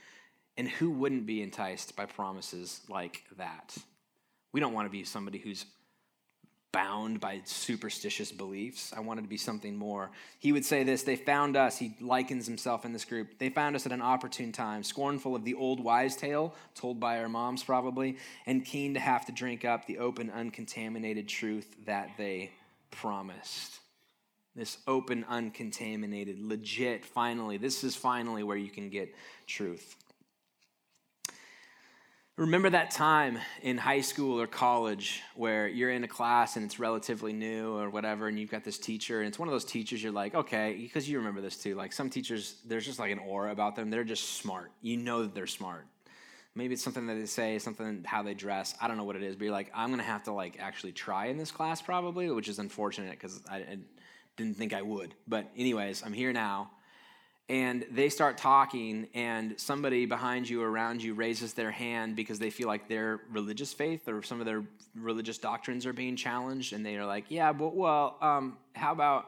And 0.57 0.69
who 0.69 0.91
wouldn't 0.91 1.27
be 1.27 1.43
enticed 1.43 1.97
by 1.97 2.07
promises 2.07 2.81
like 2.89 3.25
that? 3.37 3.77
We 4.53 4.61
don't 4.61 4.75
want 4.75 4.87
to 4.87 4.91
be 4.91 5.05
somebody 5.05 5.39
who's 5.39 5.65
bound 6.73 7.21
by 7.21 7.41
superstitious 7.45 8.31
beliefs. 8.31 8.93
I 8.97 9.01
wanted 9.01 9.23
to 9.23 9.29
be 9.29 9.37
something 9.37 9.77
more. 9.77 10.11
He 10.39 10.53
would 10.53 10.65
say 10.65 10.85
this 10.85 11.03
They 11.03 11.17
found 11.17 11.57
us, 11.57 11.79
he 11.79 11.97
likens 12.01 12.47
himself 12.47 12.85
in 12.85 12.93
this 12.93 13.05
group. 13.05 13.39
They 13.39 13.51
found 13.51 13.77
us 13.77 13.87
at 13.87 13.93
an 13.93 14.03
opportune 14.03 14.53
time, 14.53 14.83
scornful 14.83 15.35
of 15.35 15.45
the 15.45 15.55
old 15.55 15.83
wise 15.83 16.17
tale 16.17 16.55
told 16.75 17.01
by 17.01 17.19
our 17.19 17.29
moms, 17.29 17.63
probably, 17.63 18.19
and 18.47 18.65
keen 18.65 18.95
to 18.95 19.01
have 19.01 19.27
to 19.27 19.33
drink 19.33 19.65
up 19.65 19.87
the 19.87 19.99
open, 19.99 20.31
uncontaminated 20.31 21.29
truth 21.29 21.77
that 21.87 22.11
they 22.17 22.51
promised. 22.91 23.81
This 24.57 24.79
open, 24.87 25.25
uncontaminated, 25.29 26.41
legit, 26.41 27.05
finally, 27.05 27.57
this 27.57 27.85
is 27.85 27.95
finally 27.95 28.43
where 28.43 28.57
you 28.57 28.71
can 28.71 28.91
get 28.91 29.15
truth. 29.47 29.97
Remember 32.37 32.71
that 32.71 32.91
time 32.91 33.39
in 33.61 33.77
high 33.77 34.01
school 34.01 34.41
or 34.41 34.47
college 34.47 35.21
where 35.35 35.69
you're 35.69 35.91
in 35.91 36.05
a 36.05 36.09
class 36.09 36.57
and 36.57 36.65
it's 36.65 36.79
relatively 36.79 37.35
new 37.35 37.77
or 37.77 37.91
whatever, 37.91 38.29
and 38.29 38.39
you've 38.39 38.51
got 38.51 38.65
this 38.65 38.79
teacher, 38.79 39.19
and 39.19 39.29
it's 39.29 39.39
one 39.39 39.47
of 39.47 39.53
those 39.53 39.67
teachers 39.67 40.03
you're 40.03 40.11
like, 40.11 40.35
okay, 40.35 40.75
because 40.81 41.07
you 41.07 41.19
remember 41.19 41.43
this 41.43 41.59
too. 41.59 41.75
Like 41.75 41.93
some 41.93 42.09
teachers, 42.09 42.57
there's 42.65 42.87
just 42.87 42.99
like 42.99 43.13
an 43.13 43.19
aura 43.19 43.53
about 43.53 43.77
them. 43.77 43.91
They're 43.91 44.05
just 44.05 44.39
smart. 44.39 44.73
You 44.81 44.97
know 44.97 45.23
that 45.23 45.35
they're 45.35 45.47
smart. 45.47 45.87
Maybe 46.55 46.73
it's 46.73 46.83
something 46.83 47.07
that 47.09 47.15
they 47.15 47.27
say, 47.27 47.59
something 47.59 48.05
how 48.07 48.23
they 48.23 48.33
dress. 48.33 48.75
I 48.81 48.89
don't 48.89 48.97
know 48.97 49.05
what 49.05 49.17
it 49.17 49.23
is, 49.23 49.37
but 49.37 49.45
you're 49.45 49.53
like, 49.53 49.71
I'm 49.75 49.91
gonna 49.91 50.03
have 50.03 50.25
to 50.25 50.33
like 50.33 50.57
actually 50.59 50.93
try 50.93 51.27
in 51.27 51.37
this 51.37 51.51
class 51.51 51.83
probably, 51.83 52.31
which 52.31 52.49
is 52.49 52.59
unfortunate 52.59 53.11
because 53.11 53.43
I, 53.51 53.57
I 53.57 53.79
didn't 54.39 54.57
think 54.57 54.73
I 54.73 54.81
would. 54.81 55.15
But 55.29 55.51
anyways, 55.57 56.03
I'm 56.05 56.15
here 56.15 56.33
now 56.33 56.71
and 57.51 57.85
they 57.91 58.09
start 58.09 58.39
talking 58.39 59.09
and 59.13 59.59
somebody 59.59 60.07
behind 60.07 60.49
you 60.49 60.63
around 60.63 61.03
you 61.03 61.15
raises 61.15 61.53
their 61.53 61.73
hand 61.73 62.15
because 62.15 62.39
they 62.39 62.49
feel 62.49 62.69
like 62.69 62.89
their 62.89 63.23
religious 63.33 63.73
faith 63.73 64.09
or 64.09 64.23
some 64.23 64.39
of 64.39 64.47
their 64.47 64.63
religious 64.95 65.37
doctrines 65.37 65.85
are 65.85 65.93
being 65.93 66.15
challenged 66.15 66.73
and 66.73 66.87
they 66.87 66.97
are 66.97 67.05
like 67.05 67.25
yeah 67.29 67.53
but 67.53 67.75
well 67.75 68.17
um, 68.23 68.57
how 68.75 68.93
about 68.93 69.27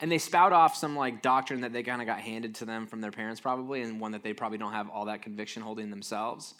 and 0.00 0.12
they 0.12 0.18
spout 0.18 0.52
off 0.52 0.76
some 0.76 0.94
like 0.94 1.20
doctrine 1.20 1.62
that 1.62 1.72
they 1.72 1.82
kind 1.82 2.00
of 2.00 2.06
got 2.06 2.20
handed 2.20 2.54
to 2.56 2.64
them 2.64 2.86
from 2.86 3.00
their 3.00 3.10
parents 3.10 3.40
probably 3.40 3.82
and 3.82 4.00
one 4.00 4.12
that 4.12 4.22
they 4.22 4.32
probably 4.32 4.58
don't 4.58 4.72
have 4.72 4.88
all 4.88 5.06
that 5.06 5.22
conviction 5.22 5.60
holding 5.60 5.90
themselves. 5.90 6.54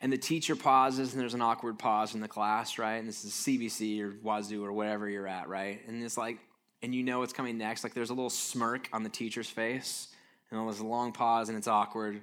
And 0.00 0.10
the 0.10 0.18
teacher 0.18 0.56
pauses 0.56 1.12
and 1.12 1.20
there's 1.20 1.34
an 1.34 1.42
awkward 1.42 1.78
pause 1.78 2.14
in 2.14 2.22
the 2.22 2.28
class 2.28 2.78
right? 2.78 2.96
And 2.96 3.06
this 3.06 3.22
is 3.22 3.32
cbc 3.32 4.00
or 4.00 4.12
Wazzu 4.12 4.62
or 4.62 4.72
wherever 4.72 5.10
you're 5.10 5.28
at 5.28 5.46
right? 5.46 5.82
And 5.86 6.02
it's 6.02 6.16
like 6.16 6.38
and 6.84 6.94
you 6.94 7.02
know 7.02 7.20
what's 7.20 7.32
coming 7.32 7.56
next. 7.56 7.82
Like 7.82 7.94
there's 7.94 8.10
a 8.10 8.14
little 8.14 8.30
smirk 8.30 8.88
on 8.92 9.02
the 9.02 9.08
teacher's 9.08 9.48
face, 9.48 10.08
and 10.50 10.60
there's 10.60 10.80
a 10.80 10.86
long 10.86 11.12
pause, 11.12 11.48
and 11.48 11.56
it's 11.56 11.66
awkward. 11.66 12.20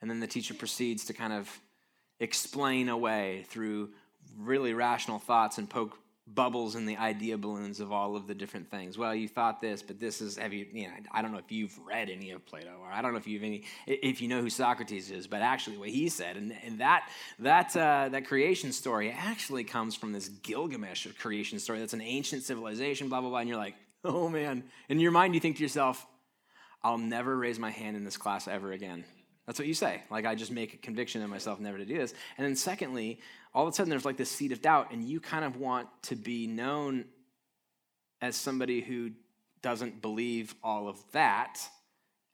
And 0.00 0.08
then 0.08 0.20
the 0.20 0.28
teacher 0.28 0.54
proceeds 0.54 1.06
to 1.06 1.12
kind 1.12 1.32
of 1.32 1.50
explain 2.20 2.88
away 2.88 3.44
through 3.48 3.90
really 4.38 4.72
rational 4.72 5.18
thoughts 5.18 5.58
and 5.58 5.68
poke 5.68 5.98
bubbles 6.34 6.74
in 6.74 6.84
the 6.86 6.96
idea 6.96 7.38
balloons 7.38 7.80
of 7.80 7.90
all 7.90 8.14
of 8.14 8.26
the 8.26 8.34
different 8.34 8.70
things. 8.70 8.98
Well, 8.98 9.14
you 9.14 9.28
thought 9.28 9.60
this, 9.60 9.82
but 9.82 9.98
this 9.98 10.20
is 10.20 10.36
have 10.36 10.52
you? 10.52 10.66
You 10.72 10.88
know, 10.88 10.94
I 11.10 11.22
don't 11.22 11.32
know 11.32 11.38
if 11.38 11.50
you've 11.50 11.76
read 11.86 12.10
any 12.10 12.30
of 12.30 12.44
Plato, 12.46 12.70
or 12.80 12.90
I 12.90 13.02
don't 13.02 13.12
know 13.12 13.18
if 13.18 13.26
you've 13.26 13.42
any 13.42 13.64
if 13.86 14.20
you 14.20 14.28
know 14.28 14.40
who 14.40 14.50
Socrates 14.50 15.10
is, 15.10 15.26
but 15.26 15.42
actually, 15.42 15.78
what 15.78 15.88
he 15.88 16.08
said, 16.08 16.36
and, 16.36 16.54
and 16.64 16.78
that 16.78 17.08
that 17.38 17.76
uh, 17.76 18.08
that 18.10 18.26
creation 18.26 18.72
story 18.72 19.10
actually 19.10 19.64
comes 19.64 19.94
from 19.94 20.12
this 20.12 20.28
Gilgamesh 20.28 21.06
creation 21.18 21.58
story. 21.58 21.78
That's 21.78 21.94
an 21.94 22.02
ancient 22.02 22.42
civilization, 22.42 23.08
blah 23.08 23.20
blah 23.20 23.30
blah. 23.30 23.38
And 23.38 23.48
you're 23.48 23.58
like, 23.58 23.74
oh 24.04 24.28
man. 24.28 24.64
In 24.88 25.00
your 25.00 25.10
mind, 25.10 25.34
you 25.34 25.40
think 25.40 25.56
to 25.56 25.62
yourself, 25.62 26.06
I'll 26.82 26.98
never 26.98 27.36
raise 27.36 27.58
my 27.58 27.70
hand 27.70 27.96
in 27.96 28.04
this 28.04 28.16
class 28.16 28.46
ever 28.48 28.72
again. 28.72 29.04
That's 29.46 29.58
what 29.58 29.66
you 29.66 29.74
say. 29.74 30.02
Like, 30.10 30.26
I 30.26 30.34
just 30.34 30.52
make 30.52 30.74
a 30.74 30.76
conviction 30.76 31.22
in 31.22 31.30
myself 31.30 31.58
never 31.58 31.78
to 31.78 31.84
do 31.84 31.96
this. 31.96 32.12
And 32.36 32.46
then, 32.46 32.54
secondly, 32.54 33.20
all 33.54 33.66
of 33.66 33.72
a 33.72 33.74
sudden 33.74 33.88
there's 33.88 34.04
like 34.04 34.18
this 34.18 34.30
seed 34.30 34.52
of 34.52 34.60
doubt, 34.60 34.92
and 34.92 35.02
you 35.02 35.20
kind 35.20 35.44
of 35.44 35.56
want 35.56 35.88
to 36.02 36.16
be 36.16 36.46
known 36.46 37.06
as 38.20 38.36
somebody 38.36 38.80
who 38.80 39.12
doesn't 39.62 40.02
believe 40.02 40.54
all 40.62 40.88
of 40.88 41.02
that 41.12 41.58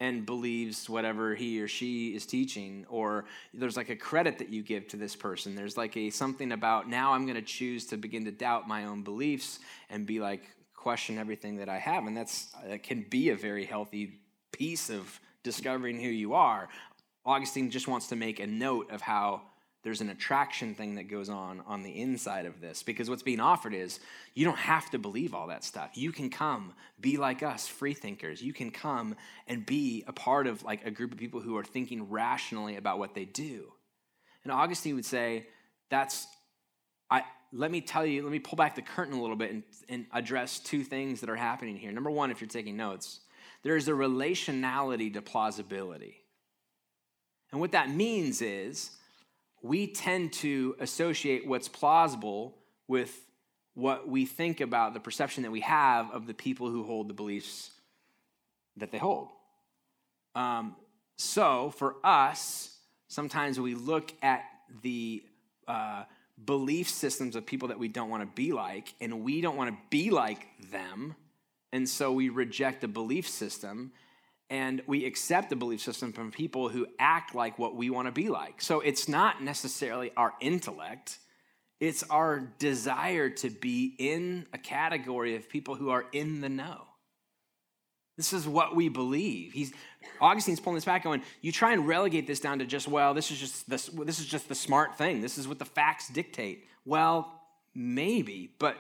and 0.01 0.27
believes 0.27 0.91
whatever 0.91 1.35
he 1.35 1.61
or 1.63 1.69
she 1.69 2.15
is 2.15 2.27
teaching 2.27 2.85
or 2.89 3.25
there's 3.55 3.77
like 3.77 3.91
a 3.91 3.97
credit 3.97 4.39
that 4.39 4.49
you 4.49 4.63
give 4.63 4.89
to 4.89 4.97
this 4.97 5.15
person 5.15 5.55
there's 5.55 5.77
like 5.77 5.97
a 5.97 6.11
something 6.11 6.53
about 6.53 6.89
now 6.89 7.13
i'm 7.13 7.25
going 7.25 7.37
to 7.37 7.43
choose 7.43 7.87
to 7.87 7.97
begin 7.97 8.25
to 8.25 8.33
doubt 8.33 8.67
my 8.67 8.85
own 8.87 9.03
beliefs 9.03 9.61
and 9.89 10.05
be 10.05 10.21
like 10.21 10.43
question 10.85 11.17
everything 11.19 11.57
that 11.57 11.71
I 11.71 11.79
have. 11.79 12.07
And 12.07 12.15
that's 12.15 12.55
that 12.69 12.83
can 12.83 13.07
be 13.09 13.31
a 13.31 13.37
very 13.37 13.65
healthy 13.65 14.21
piece 14.53 14.91
of 14.91 15.19
discovering 15.43 15.99
who 15.99 16.11
you 16.11 16.35
are. 16.35 16.69
Augustine 17.25 17.71
just 17.71 17.89
wants 17.89 18.09
to 18.09 18.17
make 18.17 18.39
a 18.39 18.47
note 18.47 18.91
of 18.91 19.01
how 19.01 19.41
there's 19.83 20.03
an 20.03 20.11
attraction 20.11 20.75
thing 20.75 20.97
that 20.97 21.05
goes 21.05 21.31
on 21.31 21.63
on 21.67 21.83
the 21.83 22.03
inside 22.03 22.45
of 22.45 22.61
this 22.61 22.83
because 22.83 23.09
what's 23.09 23.23
being 23.23 23.41
offered 23.41 23.73
is 23.73 23.99
you 24.35 24.45
don't 24.45 24.59
have 24.59 24.91
to 24.91 24.99
believe 24.99 25.35
all 25.35 25.47
that 25.47 25.63
stuff 25.63 25.91
you 25.95 26.11
can 26.11 26.31
come 26.31 26.73
be 27.01 27.19
like 27.19 27.43
us 27.43 27.69
free 27.69 27.93
thinkers 27.93 28.43
you 28.43 28.55
can 28.55 28.71
come 28.71 29.15
and 29.47 29.67
be 29.67 30.03
a 30.07 30.13
part 30.13 30.47
of 30.47 30.63
like 30.63 30.87
a 30.87 30.91
group 30.91 31.13
of 31.13 31.19
people 31.19 31.41
who 31.41 31.55
are 31.59 31.65
thinking 31.65 32.09
rationally 32.09 32.77
about 32.77 32.99
what 32.99 33.15
they 33.15 33.27
do 33.27 33.71
and 34.43 34.51
augustine 34.51 34.95
would 34.95 35.05
say 35.05 35.47
that's 35.91 36.27
i 37.11 37.23
let 37.55 37.71
me 37.71 37.81
tell 37.81 38.05
you, 38.05 38.23
let 38.23 38.33
me 38.33 38.41
pull 38.41 38.57
back 38.57 38.75
the 38.75 38.83
curtain 38.83 39.15
a 39.15 39.21
little 39.21 39.37
bit 39.37 39.53
and, 39.53 39.63
and 39.89 40.07
address 40.13 40.59
two 40.59 40.83
things 40.83 41.21
that 41.21 41.31
are 41.31 41.37
happening 41.37 41.77
here. 41.77 41.93
Number 41.93 42.11
one, 42.11 42.31
if 42.31 42.41
you're 42.41 42.49
taking 42.49 42.77
notes, 42.77 43.21
there 43.63 43.77
is 43.77 43.87
a 43.87 43.93
relationality 43.93 45.13
to 45.15 45.23
plausibility. 45.23 46.21
And 47.53 47.61
what 47.61 47.73
that 47.73 47.91
means 47.91 48.43
is 48.43 48.91
we 49.63 49.87
tend 49.87 50.33
to 50.35 50.75
associate 50.81 51.47
what's 51.47 51.69
plausible 51.69 52.57
with 52.89 53.17
what 53.75 54.09
we 54.09 54.27
think 54.27 54.61
about 54.61 54.93
the 54.93 55.01
perception 55.01 55.45
that 55.45 55.53
we 55.53 55.61
have 55.61 56.11
of 56.11 56.27
the 56.27 56.35
people 56.35 56.69
who 56.69 56.83
hold 56.83 57.09
the 57.09 57.15
beliefs 57.15 57.71
that 58.77 58.91
they 58.91 58.99
hold. 58.99 59.29
Um, 60.35 60.75
so 61.17 61.73
for 61.77 61.97
us, 62.03 62.77
sometimes 63.07 63.61
we 63.61 63.75
look 63.75 64.13
at 64.23 64.45
the 64.83 65.23
uh, 65.69 66.05
belief 66.43 66.89
systems 66.89 67.37
of 67.37 67.47
people 67.47 67.69
that 67.69 67.79
we 67.79 67.89
don't 67.89 68.11
want 68.11 68.23
to 68.23 68.35
be 68.35 68.53
like, 68.53 68.95
and 69.01 69.23
we 69.23 69.41
don't 69.41 69.57
want 69.57 69.71
to 69.71 69.77
be 69.91 70.11
like 70.11 70.47
them. 70.71 71.15
And 71.73 71.89
so 71.89 72.13
we 72.13 72.29
reject 72.29 72.85
a 72.85 72.89
belief 72.89 73.29
system 73.29 73.93
and 74.51 74.83
we 74.87 75.07
accept 75.07 75.51
the 75.51 75.57
belief 75.57 75.81
system 75.81 76.13
from 76.13 76.31
people 76.31 76.69
who 76.69 76.87
act 76.99 77.35
like 77.35 77.59
what 77.59 77.75
we 77.75 77.91
want 77.91 78.07
to 78.07 78.13
be 78.13 78.29
like. 78.29 78.61
So 78.61 78.81
it's 78.81 79.09
not 79.09 79.43
necessarily 79.43 80.13
our 80.17 80.35
intellect, 80.41 81.19
it's 81.81 82.03
our 82.05 82.41
desire 82.59 83.31
to 83.31 83.51
be 83.51 83.95
in 83.99 84.47
a 84.53 84.59
category 84.59 85.37
of 85.37 85.49
people 85.49 85.75
who 85.75 85.91
are 85.91 86.05
in 86.13 86.41
the 86.41 86.49
know. 86.49 86.83
This 88.17 88.33
is 88.33 88.47
what 88.47 88.77
we 88.77 88.89
believe. 88.89 89.53
He's 89.53 89.73
Augustine's 90.21 90.61
pulling 90.61 90.77
this 90.77 90.85
back, 90.85 91.03
going, 91.03 91.23
you 91.41 91.51
try 91.51 91.73
and 91.73 91.87
relegate 91.89 92.27
this 92.27 92.39
down 92.39 92.61
to 92.61 92.67
just, 92.67 92.87
well, 92.87 93.15
this 93.15 93.31
is 93.31 93.39
just 93.39 93.69
the, 93.69 94.05
this 94.05 94.21
is 94.21 94.27
just 94.27 94.49
the 94.49 94.55
smart 94.55 94.97
thing. 94.97 95.21
This 95.21 95.39
is 95.39 95.49
what 95.49 95.59
the 95.59 95.65
facts 95.65 96.09
dictate. 96.09 96.67
Well, 96.85 97.41
maybe, 97.75 98.55
but 98.59 98.77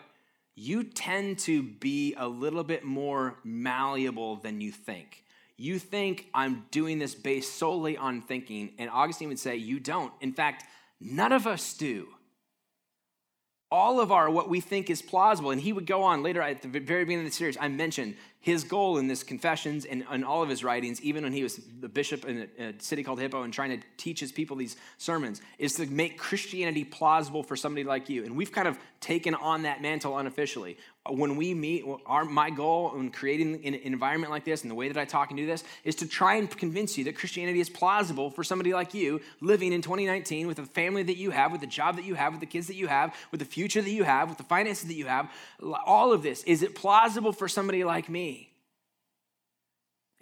you 0.54 0.84
tend 0.84 1.38
to 1.40 1.62
be 1.62 2.14
a 2.16 2.28
little 2.28 2.62
bit 2.62 2.84
more 2.84 3.38
malleable 3.42 4.36
than 4.36 4.60
you 4.60 4.70
think. 4.70 5.24
You 5.56 5.78
think 5.78 6.28
I'm 6.32 6.66
doing 6.70 6.98
this 6.98 7.14
based 7.14 7.56
solely 7.58 7.96
on 7.96 8.22
thinking, 8.22 8.72
and 8.78 8.88
Augustine 8.90 9.28
would 9.28 9.38
say 9.38 9.56
you 9.56 9.80
don't. 9.80 10.12
In 10.20 10.32
fact, 10.32 10.64
none 11.00 11.32
of 11.32 11.46
us 11.46 11.74
do 11.74 12.08
all 13.74 13.98
of 13.98 14.12
our 14.12 14.30
what 14.30 14.48
we 14.48 14.60
think 14.60 14.88
is 14.88 15.02
plausible 15.02 15.50
and 15.50 15.60
he 15.60 15.72
would 15.72 15.84
go 15.84 16.04
on 16.04 16.22
later 16.22 16.40
at 16.40 16.62
the 16.62 16.68
very 16.68 17.04
beginning 17.04 17.26
of 17.26 17.32
the 17.32 17.36
series 17.36 17.56
i 17.60 17.66
mentioned 17.66 18.14
his 18.44 18.62
goal 18.62 18.98
in 18.98 19.08
this 19.08 19.22
confessions 19.22 19.86
and, 19.86 20.04
and 20.10 20.22
all 20.22 20.42
of 20.42 20.50
his 20.50 20.62
writings, 20.62 21.00
even 21.00 21.24
when 21.24 21.32
he 21.32 21.42
was 21.42 21.58
the 21.80 21.88
bishop 21.88 22.26
in 22.26 22.46
a, 22.58 22.62
a, 22.62 22.74
city 22.78 23.02
called 23.02 23.18
Hippo 23.18 23.42
and 23.42 23.54
trying 23.54 23.70
to 23.70 23.86
teach 23.96 24.20
his 24.20 24.32
people 24.32 24.54
these 24.54 24.76
sermons, 24.98 25.40
is 25.58 25.76
to 25.76 25.86
make 25.86 26.18
Christianity 26.18 26.84
plausible 26.84 27.42
for 27.42 27.56
somebody 27.56 27.84
like 27.84 28.10
you. 28.10 28.22
And 28.22 28.36
we've 28.36 28.52
kind 28.52 28.68
of 28.68 28.78
taken 29.00 29.34
on 29.34 29.62
that 29.62 29.80
mantle 29.80 30.18
unofficially. 30.18 30.76
When 31.08 31.36
we 31.36 31.54
meet, 31.54 31.84
our, 32.04 32.26
my 32.26 32.50
goal 32.50 32.94
in 32.96 33.10
creating 33.10 33.64
an 33.66 33.74
environment 33.74 34.30
like 34.30 34.44
this 34.44 34.60
and 34.60 34.70
the 34.70 34.74
way 34.74 34.88
that 34.88 34.98
I 34.98 35.06
talk 35.06 35.30
and 35.30 35.38
do 35.38 35.46
this 35.46 35.64
is 35.82 35.94
to 35.96 36.08
try 36.08 36.34
and 36.34 36.50
convince 36.50 36.98
you 36.98 37.04
that 37.04 37.16
Christianity 37.16 37.60
is 37.60 37.70
plausible 37.70 38.30
for 38.30 38.44
somebody 38.44 38.74
like 38.74 38.92
you 38.92 39.22
living 39.40 39.72
in 39.72 39.80
2019 39.80 40.46
with 40.46 40.58
the 40.58 40.64
family 40.64 41.02
that 41.02 41.16
you 41.16 41.30
have, 41.30 41.50
with 41.50 41.62
the 41.62 41.66
job 41.66 41.96
that 41.96 42.04
you 42.04 42.14
have, 42.14 42.32
with 42.32 42.40
the 42.40 42.46
kids 42.46 42.66
that 42.66 42.76
you 42.76 42.88
have, 42.88 43.14
with 43.30 43.40
the 43.40 43.46
future 43.46 43.80
that 43.80 43.90
you 43.90 44.04
have, 44.04 44.28
with 44.28 44.38
the 44.38 44.44
finances 44.44 44.86
that 44.88 44.94
you 44.94 45.06
have. 45.06 45.30
All 45.86 46.12
of 46.12 46.22
this, 46.22 46.42
is 46.44 46.62
it 46.62 46.74
plausible 46.74 47.32
for 47.32 47.48
somebody 47.48 47.84
like 47.84 48.10
me? 48.10 48.33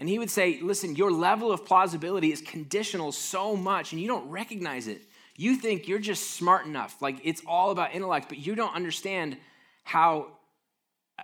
And 0.02 0.08
he 0.08 0.18
would 0.18 0.32
say, 0.32 0.58
listen, 0.60 0.96
your 0.96 1.12
level 1.12 1.52
of 1.52 1.64
plausibility 1.64 2.32
is 2.32 2.40
conditional 2.40 3.12
so 3.12 3.54
much 3.54 3.92
and 3.92 4.02
you 4.02 4.08
don't 4.08 4.28
recognize 4.30 4.88
it. 4.88 5.00
You 5.36 5.54
think 5.54 5.86
you're 5.86 6.00
just 6.00 6.32
smart 6.32 6.66
enough, 6.66 7.00
like 7.00 7.18
it's 7.22 7.40
all 7.46 7.70
about 7.70 7.94
intellect, 7.94 8.28
but 8.28 8.38
you 8.38 8.56
don't 8.56 8.74
understand 8.74 9.36
how, 9.84 10.38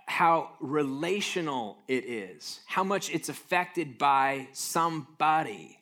how 0.05 0.51
relational 0.61 1.79
it 1.89 2.05
is, 2.05 2.61
how 2.67 2.85
much 2.85 3.13
it's 3.13 3.27
affected 3.27 3.97
by 3.97 4.47
somebody. 4.53 5.77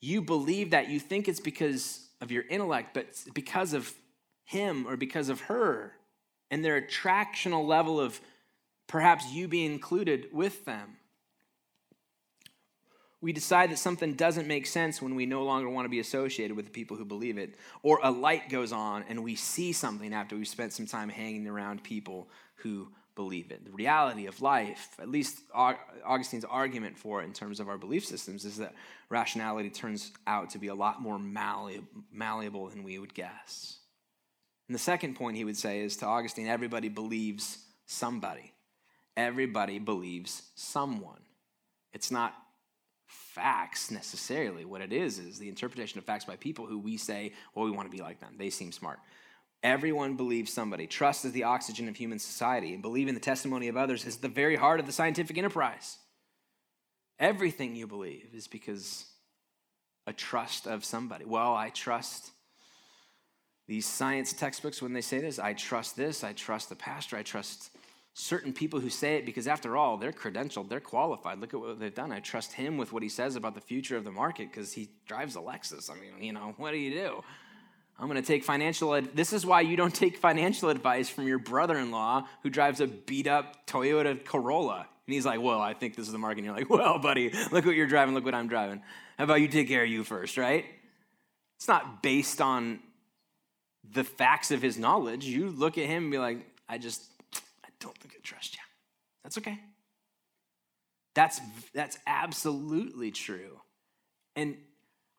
You 0.00 0.22
believe 0.22 0.70
that, 0.70 0.88
you 0.88 1.00
think 1.00 1.28
it's 1.28 1.38
because 1.38 2.08
of 2.22 2.32
your 2.32 2.44
intellect, 2.48 2.94
but 2.94 3.08
because 3.34 3.74
of 3.74 3.92
him 4.44 4.86
or 4.86 4.96
because 4.96 5.28
of 5.28 5.42
her 5.42 5.92
and 6.50 6.64
their 6.64 6.80
attractional 6.80 7.66
level 7.66 8.00
of 8.00 8.22
perhaps 8.86 9.30
you 9.30 9.48
being 9.48 9.70
included 9.70 10.28
with 10.32 10.64
them. 10.64 10.96
We 13.22 13.32
decide 13.32 13.70
that 13.70 13.78
something 13.78 14.14
doesn't 14.14 14.46
make 14.46 14.66
sense 14.66 15.02
when 15.02 15.14
we 15.14 15.26
no 15.26 15.44
longer 15.44 15.68
want 15.68 15.84
to 15.84 15.90
be 15.90 16.00
associated 16.00 16.56
with 16.56 16.64
the 16.64 16.70
people 16.70 16.96
who 16.96 17.04
believe 17.04 17.36
it. 17.36 17.56
Or 17.82 18.00
a 18.02 18.10
light 18.10 18.48
goes 18.48 18.72
on 18.72 19.04
and 19.08 19.22
we 19.22 19.34
see 19.34 19.72
something 19.72 20.14
after 20.14 20.36
we've 20.36 20.48
spent 20.48 20.72
some 20.72 20.86
time 20.86 21.10
hanging 21.10 21.46
around 21.46 21.84
people 21.84 22.30
who 22.56 22.88
believe 23.16 23.50
it. 23.50 23.62
The 23.66 23.72
reality 23.72 24.26
of 24.26 24.40
life, 24.40 24.96
at 24.98 25.10
least 25.10 25.40
Augustine's 25.54 26.46
argument 26.46 26.96
for 26.96 27.20
it 27.20 27.26
in 27.26 27.34
terms 27.34 27.60
of 27.60 27.68
our 27.68 27.76
belief 27.76 28.06
systems, 28.06 28.46
is 28.46 28.56
that 28.56 28.74
rationality 29.10 29.68
turns 29.68 30.12
out 30.26 30.48
to 30.50 30.58
be 30.58 30.68
a 30.68 30.74
lot 30.74 31.02
more 31.02 31.18
malleable 31.18 32.68
than 32.68 32.82
we 32.82 32.98
would 32.98 33.12
guess. 33.12 33.80
And 34.68 34.74
the 34.74 34.78
second 34.78 35.16
point 35.16 35.36
he 35.36 35.44
would 35.44 35.58
say 35.58 35.80
is 35.80 35.98
to 35.98 36.06
Augustine 36.06 36.46
everybody 36.46 36.88
believes 36.88 37.58
somebody, 37.84 38.54
everybody 39.14 39.78
believes 39.78 40.42
someone. 40.54 41.20
It's 41.92 42.10
not 42.10 42.34
facts 43.40 43.90
necessarily. 43.90 44.66
What 44.66 44.82
it 44.82 44.92
is 44.92 45.18
is 45.18 45.38
the 45.38 45.48
interpretation 45.48 45.98
of 45.98 46.04
facts 46.04 46.26
by 46.26 46.36
people 46.36 46.66
who 46.66 46.78
we 46.78 46.98
say, 46.98 47.32
well, 47.54 47.64
we 47.64 47.70
want 47.70 47.90
to 47.90 47.96
be 47.96 48.02
like 48.02 48.20
them. 48.20 48.34
They 48.36 48.50
seem 48.50 48.70
smart. 48.70 48.98
Everyone 49.62 50.16
believes 50.16 50.52
somebody. 50.52 50.86
Trust 50.86 51.24
is 51.24 51.32
the 51.32 51.44
oxygen 51.44 51.88
of 51.88 51.96
human 51.96 52.18
society, 52.18 52.74
and 52.74 52.82
believing 52.82 53.14
the 53.14 53.20
testimony 53.20 53.68
of 53.68 53.78
others 53.78 54.04
is 54.04 54.18
the 54.18 54.28
very 54.28 54.56
heart 54.56 54.78
of 54.78 54.84
the 54.84 54.92
scientific 54.92 55.38
enterprise. 55.38 55.96
Everything 57.18 57.74
you 57.74 57.86
believe 57.86 58.28
is 58.34 58.46
because 58.46 59.06
a 60.06 60.12
trust 60.12 60.66
of 60.66 60.84
somebody. 60.84 61.24
Well, 61.24 61.54
I 61.54 61.70
trust 61.70 62.32
these 63.68 63.86
science 63.86 64.34
textbooks 64.34 64.82
when 64.82 64.92
they 64.92 65.00
say 65.00 65.20
this. 65.20 65.38
I 65.38 65.54
trust 65.54 65.96
this. 65.96 66.24
I 66.24 66.34
trust 66.34 66.68
the 66.68 66.76
pastor. 66.76 67.16
I 67.16 67.22
trust 67.22 67.70
certain 68.12 68.52
people 68.52 68.80
who 68.80 68.90
say 68.90 69.16
it 69.16 69.24
because, 69.24 69.46
after 69.46 69.76
all, 69.76 69.96
they're 69.96 70.12
credentialed, 70.12 70.68
they're 70.68 70.80
qualified. 70.80 71.38
Look 71.38 71.54
at 71.54 71.60
what 71.60 71.78
they've 71.78 71.94
done. 71.94 72.12
I 72.12 72.20
trust 72.20 72.52
him 72.52 72.76
with 72.76 72.92
what 72.92 73.02
he 73.02 73.08
says 73.08 73.36
about 73.36 73.54
the 73.54 73.60
future 73.60 73.96
of 73.96 74.04
the 74.04 74.10
market 74.10 74.50
because 74.50 74.72
he 74.72 74.90
drives 75.06 75.36
a 75.36 75.40
Lexus. 75.40 75.90
I 75.90 75.94
mean, 75.94 76.22
you 76.22 76.32
know, 76.32 76.54
what 76.56 76.72
do 76.72 76.78
you 76.78 76.90
do? 76.90 77.22
I'm 77.98 78.08
going 78.08 78.20
to 78.20 78.26
take 78.26 78.44
financial 78.44 78.94
ad- 78.94 79.14
this 79.14 79.32
is 79.34 79.44
why 79.44 79.60
you 79.60 79.76
don't 79.76 79.94
take 79.94 80.16
financial 80.16 80.70
advice 80.70 81.10
from 81.10 81.26
your 81.26 81.38
brother-in-law 81.38 82.26
who 82.42 82.48
drives 82.48 82.80
a 82.80 82.86
beat 82.86 83.26
up 83.26 83.66
Toyota 83.66 84.24
Corolla. 84.24 84.86
And 85.06 85.14
he's 85.14 85.26
like, 85.26 85.42
"Well, 85.42 85.60
I 85.60 85.74
think 85.74 85.96
this 85.96 86.06
is 86.06 86.12
the 86.12 86.18
market." 86.18 86.38
And 86.38 86.46
you're 86.46 86.54
like, 86.54 86.70
"Well, 86.70 86.98
buddy, 86.98 87.30
look 87.50 87.66
what 87.66 87.74
you're 87.74 87.86
driving, 87.86 88.14
look 88.14 88.24
what 88.24 88.34
I'm 88.34 88.48
driving. 88.48 88.80
How 89.18 89.24
about 89.24 89.40
you 89.40 89.48
take 89.48 89.68
care 89.68 89.82
of 89.82 89.90
you 89.90 90.02
first, 90.02 90.38
right?" 90.38 90.64
It's 91.56 91.68
not 91.68 92.02
based 92.02 92.40
on 92.40 92.80
the 93.92 94.04
facts 94.04 94.50
of 94.50 94.62
his 94.62 94.78
knowledge. 94.78 95.26
You 95.26 95.50
look 95.50 95.76
at 95.76 95.84
him 95.84 96.04
and 96.04 96.12
be 96.12 96.18
like, 96.18 96.46
"I 96.68 96.78
just 96.78 97.02
don't 97.80 97.96
think 97.98 98.14
I 98.16 98.20
trust 98.22 98.54
you. 98.54 98.62
That's 99.22 99.38
okay. 99.38 99.58
That's, 101.14 101.40
that's 101.74 101.98
absolutely 102.06 103.10
true. 103.10 103.60
And 104.36 104.56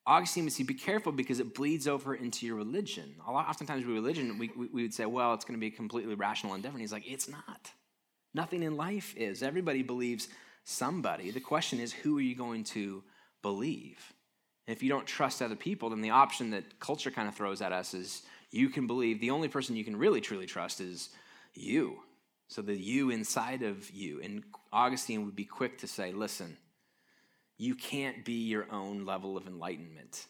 Augustine 0.05 0.45
would 0.45 0.53
say, 0.53 0.63
be 0.63 0.73
careful 0.73 1.11
because 1.11 1.39
it 1.39 1.53
bleeds 1.53 1.87
over 1.87 2.15
into 2.15 2.45
your 2.45 2.55
religion. 2.55 3.15
A 3.27 3.31
lot, 3.31 3.47
oftentimes 3.47 3.85
with 3.85 3.95
religion, 3.95 4.37
we, 4.39 4.49
we, 4.55 4.67
we 4.67 4.81
would 4.83 4.93
say, 4.93 5.05
well, 5.05 5.33
it's 5.33 5.45
going 5.45 5.59
to 5.59 5.59
be 5.59 5.67
a 5.67 5.75
completely 5.75 6.15
rational 6.15 6.53
and 6.53 6.63
different. 6.63 6.81
He's 6.81 6.93
like, 6.93 7.07
it's 7.07 7.29
not. 7.29 7.71
Nothing 8.33 8.63
in 8.63 8.77
life 8.77 9.13
is. 9.17 9.43
Everybody 9.43 9.83
believes 9.83 10.29
somebody. 10.63 11.31
The 11.31 11.39
question 11.39 11.79
is, 11.79 11.91
who 11.91 12.17
are 12.17 12.21
you 12.21 12.35
going 12.35 12.63
to 12.65 13.03
believe? 13.41 14.13
And 14.67 14.75
if 14.75 14.81
you 14.81 14.89
don't 14.89 15.05
trust 15.05 15.41
other 15.41 15.55
people, 15.55 15.89
then 15.89 16.01
the 16.01 16.11
option 16.11 16.51
that 16.51 16.79
culture 16.79 17.11
kind 17.11 17.27
of 17.27 17.35
throws 17.35 17.61
at 17.61 17.73
us 17.73 17.93
is 17.93 18.23
you 18.51 18.69
can 18.69 18.87
believe 18.87 19.19
the 19.19 19.31
only 19.31 19.49
person 19.49 19.75
you 19.75 19.83
can 19.83 19.97
really 19.97 20.21
truly 20.21 20.45
trust 20.45 20.79
is 20.79 21.09
you. 21.53 21.99
So 22.51 22.61
the 22.61 22.75
you 22.75 23.11
inside 23.11 23.63
of 23.63 23.89
you. 23.91 24.19
And 24.21 24.43
Augustine 24.73 25.23
would 25.23 25.37
be 25.37 25.45
quick 25.45 25.77
to 25.77 25.87
say, 25.87 26.11
listen, 26.11 26.57
you 27.57 27.75
can't 27.75 28.25
be 28.25 28.43
your 28.43 28.67
own 28.69 29.05
level 29.05 29.37
of 29.37 29.47
enlightenment. 29.47 30.25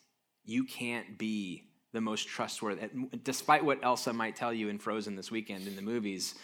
You 0.46 0.66
can't 0.66 1.18
be 1.18 1.64
the 1.94 2.00
most 2.00 2.28
trustworthy. 2.28 2.90
Despite 3.24 3.66
what 3.66 3.84
Elsa 3.84 4.14
might 4.14 4.36
tell 4.36 4.54
you 4.54 4.70
in 4.70 4.78
Frozen 4.78 5.16
this 5.16 5.32
weekend 5.32 5.66
in 5.66 5.76
the 5.76 5.82
movies, 5.82 6.36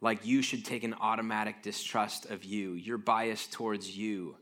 like 0.00 0.24
you 0.24 0.42
should 0.42 0.64
take 0.64 0.84
an 0.84 0.94
automatic 0.94 1.60
distrust 1.60 2.26
of 2.30 2.44
you. 2.44 2.74
You're 2.74 2.96
biased 2.96 3.52
towards 3.52 3.98
you. 3.98 4.36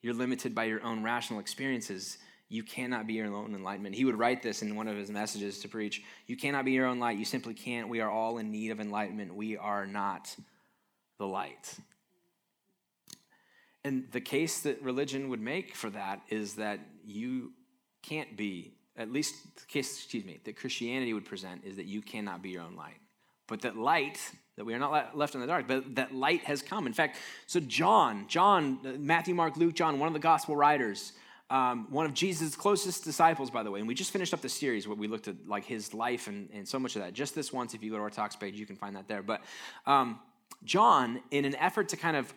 You're 0.00 0.14
limited 0.14 0.54
by 0.54 0.64
your 0.64 0.82
own 0.82 1.02
rational 1.02 1.40
experiences. 1.40 2.16
You 2.50 2.64
cannot 2.64 3.06
be 3.06 3.14
your 3.14 3.32
own 3.32 3.54
enlightenment. 3.54 3.94
He 3.94 4.04
would 4.04 4.18
write 4.18 4.42
this 4.42 4.60
in 4.60 4.74
one 4.74 4.88
of 4.88 4.96
his 4.96 5.08
messages 5.08 5.60
to 5.60 5.68
preach. 5.68 6.02
You 6.26 6.36
cannot 6.36 6.64
be 6.64 6.72
your 6.72 6.86
own 6.86 6.98
light. 6.98 7.16
You 7.16 7.24
simply 7.24 7.54
can't. 7.54 7.88
We 7.88 8.00
are 8.00 8.10
all 8.10 8.38
in 8.38 8.50
need 8.50 8.72
of 8.72 8.80
enlightenment. 8.80 9.36
We 9.36 9.56
are 9.56 9.86
not 9.86 10.34
the 11.18 11.26
light. 11.26 11.78
And 13.84 14.10
the 14.10 14.20
case 14.20 14.60
that 14.62 14.82
religion 14.82 15.28
would 15.28 15.40
make 15.40 15.76
for 15.76 15.90
that 15.90 16.22
is 16.28 16.54
that 16.54 16.80
you 17.06 17.52
can't 18.02 18.36
be, 18.36 18.74
at 18.96 19.12
least 19.12 19.36
the 19.54 19.66
case, 19.66 19.96
excuse 19.96 20.24
me, 20.24 20.40
that 20.44 20.56
Christianity 20.56 21.14
would 21.14 21.24
present 21.24 21.62
is 21.64 21.76
that 21.76 21.86
you 21.86 22.02
cannot 22.02 22.42
be 22.42 22.50
your 22.50 22.62
own 22.62 22.74
light. 22.74 22.98
But 23.46 23.60
that 23.62 23.76
light, 23.76 24.18
that 24.56 24.64
we 24.64 24.74
are 24.74 24.78
not 24.80 25.16
left 25.16 25.36
in 25.36 25.40
the 25.40 25.46
dark, 25.46 25.68
but 25.68 25.94
that 25.94 26.12
light 26.12 26.42
has 26.44 26.62
come. 26.62 26.88
In 26.88 26.92
fact, 26.92 27.16
so 27.46 27.60
John, 27.60 28.26
John, 28.26 28.80
uh, 28.84 28.98
Matthew, 28.98 29.36
Mark, 29.36 29.56
Luke, 29.56 29.74
John, 29.74 30.00
one 30.00 30.08
of 30.08 30.14
the 30.14 30.18
gospel 30.18 30.56
writers, 30.56 31.12
um, 31.50 31.88
one 31.90 32.06
of 32.06 32.14
Jesus' 32.14 32.54
closest 32.54 33.04
disciples, 33.04 33.50
by 33.50 33.62
the 33.62 33.70
way. 33.70 33.80
And 33.80 33.88
we 33.88 33.94
just 33.94 34.12
finished 34.12 34.32
up 34.32 34.40
the 34.40 34.48
series 34.48 34.86
where 34.86 34.96
we 34.96 35.08
looked 35.08 35.28
at 35.28 35.34
like 35.48 35.64
his 35.64 35.92
life 35.92 36.28
and, 36.28 36.48
and 36.52 36.66
so 36.66 36.78
much 36.78 36.94
of 36.96 37.02
that. 37.02 37.12
Just 37.12 37.34
this 37.34 37.52
once, 37.52 37.74
if 37.74 37.82
you 37.82 37.90
go 37.90 37.96
to 37.96 38.02
our 38.02 38.10
talks 38.10 38.36
page, 38.36 38.54
you 38.54 38.66
can 38.66 38.76
find 38.76 38.94
that 38.96 39.08
there. 39.08 39.22
But 39.22 39.42
um, 39.84 40.20
John, 40.64 41.20
in 41.30 41.44
an 41.44 41.56
effort 41.56 41.88
to 41.90 41.96
kind 41.96 42.16
of 42.16 42.32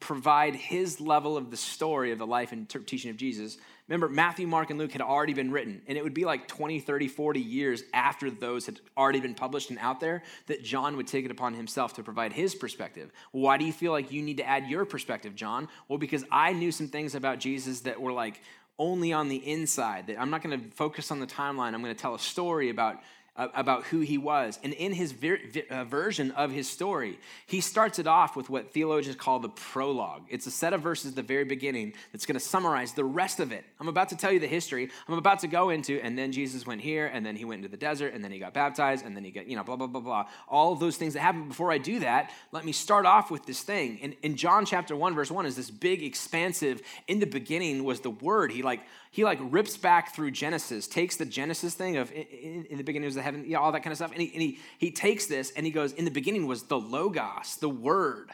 provide 0.00 0.54
his 0.54 1.00
level 1.00 1.36
of 1.36 1.50
the 1.50 1.56
story 1.56 2.12
of 2.12 2.18
the 2.18 2.26
life 2.26 2.52
and 2.52 2.68
teaching 2.68 3.10
of 3.10 3.16
Jesus. 3.16 3.58
Remember, 3.88 4.08
Matthew, 4.08 4.46
Mark, 4.46 4.70
and 4.70 4.78
Luke 4.78 4.92
had 4.92 5.00
already 5.00 5.32
been 5.32 5.50
written, 5.50 5.80
and 5.86 5.96
it 5.96 6.04
would 6.04 6.14
be 6.14 6.24
like 6.24 6.46
20, 6.46 6.80
30, 6.80 7.08
40 7.08 7.40
years 7.40 7.82
after 7.94 8.30
those 8.30 8.66
had 8.66 8.80
already 8.96 9.20
been 9.20 9.34
published 9.34 9.70
and 9.70 9.78
out 9.78 10.00
there 10.00 10.22
that 10.46 10.62
John 10.62 10.96
would 10.96 11.06
take 11.06 11.24
it 11.24 11.30
upon 11.30 11.54
himself 11.54 11.94
to 11.94 12.02
provide 12.02 12.32
his 12.32 12.54
perspective. 12.54 13.10
Why 13.32 13.56
do 13.56 13.64
you 13.64 13.72
feel 13.72 13.92
like 13.92 14.12
you 14.12 14.22
need 14.22 14.36
to 14.38 14.46
add 14.46 14.68
your 14.68 14.84
perspective, 14.84 15.34
John? 15.34 15.68
Well, 15.88 15.98
because 15.98 16.24
I 16.30 16.52
knew 16.52 16.70
some 16.70 16.88
things 16.88 17.14
about 17.14 17.38
Jesus 17.38 17.80
that 17.80 18.00
were 18.00 18.12
like 18.12 18.40
only 18.78 19.12
on 19.12 19.28
the 19.28 19.36
inside. 19.36 20.06
That 20.06 20.20
I'm 20.20 20.30
not 20.30 20.42
going 20.42 20.60
to 20.60 20.70
focus 20.70 21.10
on 21.10 21.20
the 21.20 21.26
timeline. 21.26 21.74
I'm 21.74 21.82
going 21.82 21.94
to 21.94 22.00
tell 22.00 22.14
a 22.14 22.18
story 22.18 22.70
about 22.70 22.96
about 23.38 23.84
who 23.84 24.00
he 24.00 24.18
was. 24.18 24.58
And 24.64 24.72
in 24.72 24.92
his 24.92 25.12
ver- 25.12 25.38
uh, 25.70 25.84
version 25.84 26.32
of 26.32 26.50
his 26.50 26.68
story, 26.68 27.18
he 27.46 27.60
starts 27.60 27.98
it 27.98 28.06
off 28.06 28.34
with 28.34 28.50
what 28.50 28.72
theologians 28.72 29.16
call 29.16 29.38
the 29.38 29.48
prologue. 29.48 30.22
It's 30.28 30.46
a 30.46 30.50
set 30.50 30.72
of 30.72 30.80
verses 30.80 31.10
at 31.10 31.16
the 31.16 31.22
very 31.22 31.44
beginning 31.44 31.94
that's 32.12 32.26
going 32.26 32.34
to 32.34 32.40
summarize 32.40 32.92
the 32.92 33.04
rest 33.04 33.38
of 33.38 33.52
it. 33.52 33.64
I'm 33.78 33.88
about 33.88 34.08
to 34.08 34.16
tell 34.16 34.32
you 34.32 34.40
the 34.40 34.48
history. 34.48 34.90
I'm 35.06 35.14
about 35.14 35.38
to 35.40 35.46
go 35.46 35.70
into, 35.70 36.00
and 36.02 36.18
then 36.18 36.32
Jesus 36.32 36.66
went 36.66 36.80
here, 36.80 37.06
and 37.06 37.24
then 37.24 37.36
he 37.36 37.44
went 37.44 37.60
into 37.60 37.70
the 37.70 37.76
desert, 37.76 38.12
and 38.12 38.24
then 38.24 38.32
he 38.32 38.40
got 38.40 38.54
baptized, 38.54 39.06
and 39.06 39.14
then 39.14 39.22
he 39.22 39.30
got, 39.30 39.46
you 39.46 39.56
know, 39.56 39.62
blah, 39.62 39.76
blah, 39.76 39.86
blah, 39.86 40.00
blah. 40.00 40.26
All 40.48 40.74
those 40.74 40.96
things 40.96 41.14
that 41.14 41.20
happened. 41.20 41.48
Before 41.48 41.70
I 41.70 41.78
do 41.78 42.00
that, 42.00 42.32
let 42.50 42.64
me 42.64 42.72
start 42.72 43.06
off 43.06 43.30
with 43.30 43.46
this 43.46 43.62
thing. 43.62 43.98
In, 43.98 44.16
in 44.22 44.36
John 44.36 44.66
chapter 44.66 44.96
1, 44.96 45.14
verse 45.14 45.30
1 45.30 45.46
is 45.46 45.54
this 45.54 45.70
big, 45.70 46.02
expansive, 46.02 46.82
in 47.06 47.20
the 47.20 47.26
beginning 47.26 47.84
was 47.84 48.00
the 48.00 48.10
word. 48.10 48.50
He 48.50 48.62
like, 48.62 48.80
he 49.10 49.24
like 49.24 49.38
rips 49.40 49.76
back 49.76 50.14
through 50.14 50.30
Genesis, 50.32 50.86
takes 50.86 51.16
the 51.16 51.24
Genesis 51.24 51.74
thing 51.74 51.96
of 51.96 52.10
in, 52.12 52.66
in 52.70 52.76
the 52.76 52.84
beginning 52.84 53.06
was 53.06 53.14
the 53.14 53.22
heaven, 53.22 53.44
yeah, 53.46 53.58
all 53.58 53.72
that 53.72 53.82
kind 53.82 53.92
of 53.92 53.96
stuff, 53.96 54.12
and, 54.12 54.20
he, 54.20 54.30
and 54.32 54.42
he, 54.42 54.58
he 54.78 54.90
takes 54.90 55.26
this 55.26 55.52
and 55.56 55.64
he 55.64 55.72
goes, 55.72 55.92
in 55.92 56.04
the 56.04 56.10
beginning 56.10 56.46
was 56.46 56.64
the 56.64 56.78
Logos, 56.78 57.56
the 57.56 57.68
Word. 57.68 58.30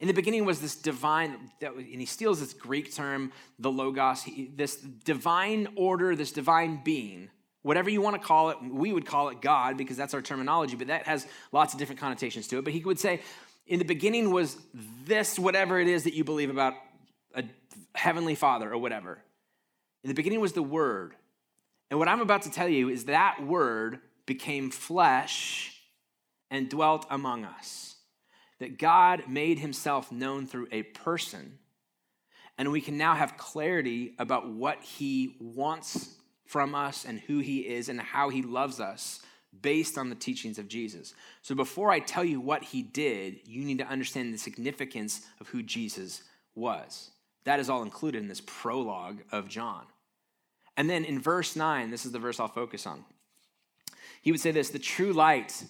In 0.00 0.06
the 0.06 0.14
beginning 0.14 0.44
was 0.44 0.60
this 0.60 0.76
divine, 0.76 1.50
and 1.60 2.00
he 2.00 2.06
steals 2.06 2.38
this 2.38 2.54
Greek 2.54 2.94
term, 2.94 3.32
the 3.58 3.70
Logos, 3.70 4.24
this 4.54 4.76
divine 4.76 5.66
order, 5.74 6.14
this 6.14 6.30
divine 6.30 6.80
being, 6.84 7.30
whatever 7.62 7.90
you 7.90 8.00
want 8.00 8.14
to 8.14 8.24
call 8.24 8.50
it. 8.50 8.58
We 8.62 8.92
would 8.92 9.04
call 9.04 9.30
it 9.30 9.40
God 9.40 9.76
because 9.76 9.96
that's 9.96 10.14
our 10.14 10.22
terminology, 10.22 10.76
but 10.76 10.86
that 10.86 11.08
has 11.08 11.26
lots 11.50 11.72
of 11.72 11.80
different 11.80 12.00
connotations 12.00 12.46
to 12.48 12.58
it. 12.58 12.64
But 12.64 12.74
he 12.74 12.84
would 12.84 13.00
say, 13.00 13.22
in 13.66 13.80
the 13.80 13.84
beginning 13.84 14.30
was 14.30 14.56
this, 15.04 15.36
whatever 15.36 15.80
it 15.80 15.88
is 15.88 16.04
that 16.04 16.14
you 16.14 16.22
believe 16.22 16.50
about 16.50 16.74
a 17.34 17.42
heavenly 17.94 18.36
father 18.36 18.72
or 18.72 18.78
whatever. 18.78 19.18
In 20.02 20.08
the 20.08 20.14
beginning 20.14 20.40
was 20.40 20.52
the 20.52 20.62
Word. 20.62 21.14
And 21.90 21.98
what 21.98 22.08
I'm 22.08 22.20
about 22.20 22.42
to 22.42 22.50
tell 22.50 22.68
you 22.68 22.88
is 22.88 23.04
that 23.04 23.44
Word 23.44 24.00
became 24.26 24.70
flesh 24.70 25.74
and 26.50 26.68
dwelt 26.68 27.06
among 27.10 27.44
us. 27.44 27.96
That 28.60 28.78
God 28.78 29.24
made 29.28 29.58
himself 29.58 30.10
known 30.10 30.46
through 30.46 30.68
a 30.72 30.82
person. 30.82 31.58
And 32.56 32.72
we 32.72 32.80
can 32.80 32.98
now 32.98 33.14
have 33.14 33.36
clarity 33.36 34.14
about 34.18 34.48
what 34.48 34.82
he 34.82 35.36
wants 35.40 36.16
from 36.46 36.74
us 36.74 37.04
and 37.04 37.20
who 37.20 37.38
he 37.38 37.60
is 37.60 37.88
and 37.88 38.00
how 38.00 38.30
he 38.30 38.42
loves 38.42 38.80
us 38.80 39.20
based 39.62 39.96
on 39.96 40.08
the 40.08 40.14
teachings 40.14 40.58
of 40.58 40.68
Jesus. 40.68 41.14
So 41.42 41.54
before 41.54 41.90
I 41.90 42.00
tell 42.00 42.24
you 42.24 42.40
what 42.40 42.64
he 42.64 42.82
did, 42.82 43.40
you 43.44 43.64
need 43.64 43.78
to 43.78 43.86
understand 43.86 44.32
the 44.32 44.38
significance 44.38 45.22
of 45.40 45.48
who 45.48 45.62
Jesus 45.62 46.22
was. 46.54 47.10
That 47.48 47.60
is 47.60 47.70
all 47.70 47.82
included 47.82 48.20
in 48.20 48.28
this 48.28 48.42
prologue 48.44 49.22
of 49.32 49.48
John. 49.48 49.84
And 50.76 50.88
then 50.88 51.06
in 51.06 51.18
verse 51.18 51.56
9, 51.56 51.90
this 51.90 52.04
is 52.04 52.12
the 52.12 52.18
verse 52.18 52.38
I'll 52.38 52.46
focus 52.46 52.86
on. 52.86 53.06
He 54.20 54.30
would 54.30 54.40
say 54.42 54.50
this 54.50 54.68
the 54.68 54.78
true 54.78 55.14
light 55.14 55.64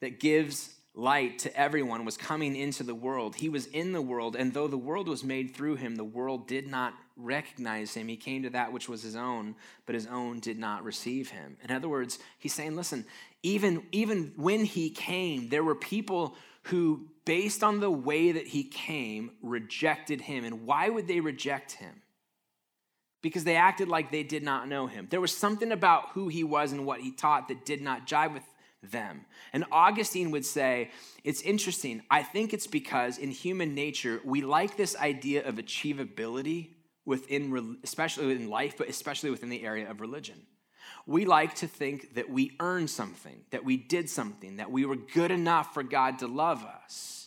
that 0.00 0.18
gives 0.18 0.74
light 0.92 1.38
to 1.40 1.56
everyone 1.56 2.04
was 2.04 2.16
coming 2.16 2.56
into 2.56 2.82
the 2.82 2.96
world. 2.96 3.36
He 3.36 3.48
was 3.48 3.66
in 3.66 3.92
the 3.92 4.02
world, 4.02 4.34
and 4.34 4.52
though 4.52 4.66
the 4.66 4.76
world 4.76 5.06
was 5.06 5.22
made 5.22 5.54
through 5.54 5.76
him, 5.76 5.94
the 5.94 6.02
world 6.02 6.48
did 6.48 6.66
not 6.66 6.94
recognize 7.16 7.94
him. 7.94 8.08
He 8.08 8.16
came 8.16 8.42
to 8.42 8.50
that 8.50 8.72
which 8.72 8.88
was 8.88 9.04
his 9.04 9.14
own, 9.14 9.54
but 9.86 9.94
his 9.94 10.08
own 10.08 10.40
did 10.40 10.58
not 10.58 10.82
receive 10.82 11.30
him. 11.30 11.58
In 11.62 11.70
other 11.70 11.88
words, 11.88 12.18
he's 12.40 12.54
saying, 12.54 12.74
listen, 12.74 13.06
even, 13.44 13.84
even 13.92 14.32
when 14.34 14.64
he 14.64 14.90
came, 14.90 15.48
there 15.48 15.62
were 15.62 15.76
people 15.76 16.34
who, 16.64 17.08
based 17.24 17.62
on 17.62 17.80
the 17.80 17.90
way 17.90 18.32
that 18.32 18.48
he 18.48 18.64
came, 18.64 19.32
rejected 19.42 20.20
him. 20.20 20.44
And 20.44 20.66
why 20.66 20.88
would 20.88 21.06
they 21.08 21.20
reject 21.20 21.72
him? 21.72 22.02
Because 23.22 23.44
they 23.44 23.56
acted 23.56 23.88
like 23.88 24.10
they 24.10 24.22
did 24.22 24.42
not 24.42 24.68
know 24.68 24.86
him. 24.86 25.06
There 25.10 25.20
was 25.20 25.36
something 25.36 25.72
about 25.72 26.10
who 26.10 26.28
he 26.28 26.44
was 26.44 26.72
and 26.72 26.86
what 26.86 27.00
he 27.00 27.12
taught 27.12 27.48
that 27.48 27.64
did 27.64 27.82
not 27.82 28.06
jive 28.06 28.32
with 28.34 28.44
them. 28.82 29.26
And 29.52 29.64
Augustine 29.70 30.30
would 30.30 30.46
say, 30.46 30.90
it's 31.22 31.42
interesting. 31.42 32.02
I 32.10 32.22
think 32.22 32.54
it's 32.54 32.66
because 32.66 33.18
in 33.18 33.30
human 33.30 33.74
nature, 33.74 34.20
we 34.24 34.40
like 34.40 34.76
this 34.76 34.96
idea 34.96 35.46
of 35.46 35.56
achievability 35.56 36.70
within, 37.04 37.78
especially 37.84 38.32
in 38.32 38.48
life, 38.48 38.76
but 38.78 38.88
especially 38.88 39.30
within 39.30 39.50
the 39.50 39.64
area 39.64 39.90
of 39.90 40.00
religion. 40.00 40.40
We 41.10 41.24
like 41.24 41.56
to 41.56 41.66
think 41.66 42.14
that 42.14 42.30
we 42.30 42.52
earned 42.60 42.88
something, 42.88 43.40
that 43.50 43.64
we 43.64 43.76
did 43.76 44.08
something, 44.08 44.58
that 44.58 44.70
we 44.70 44.84
were 44.84 44.94
good 44.94 45.32
enough 45.32 45.74
for 45.74 45.82
God 45.82 46.20
to 46.20 46.28
love 46.28 46.64
us. 46.64 47.26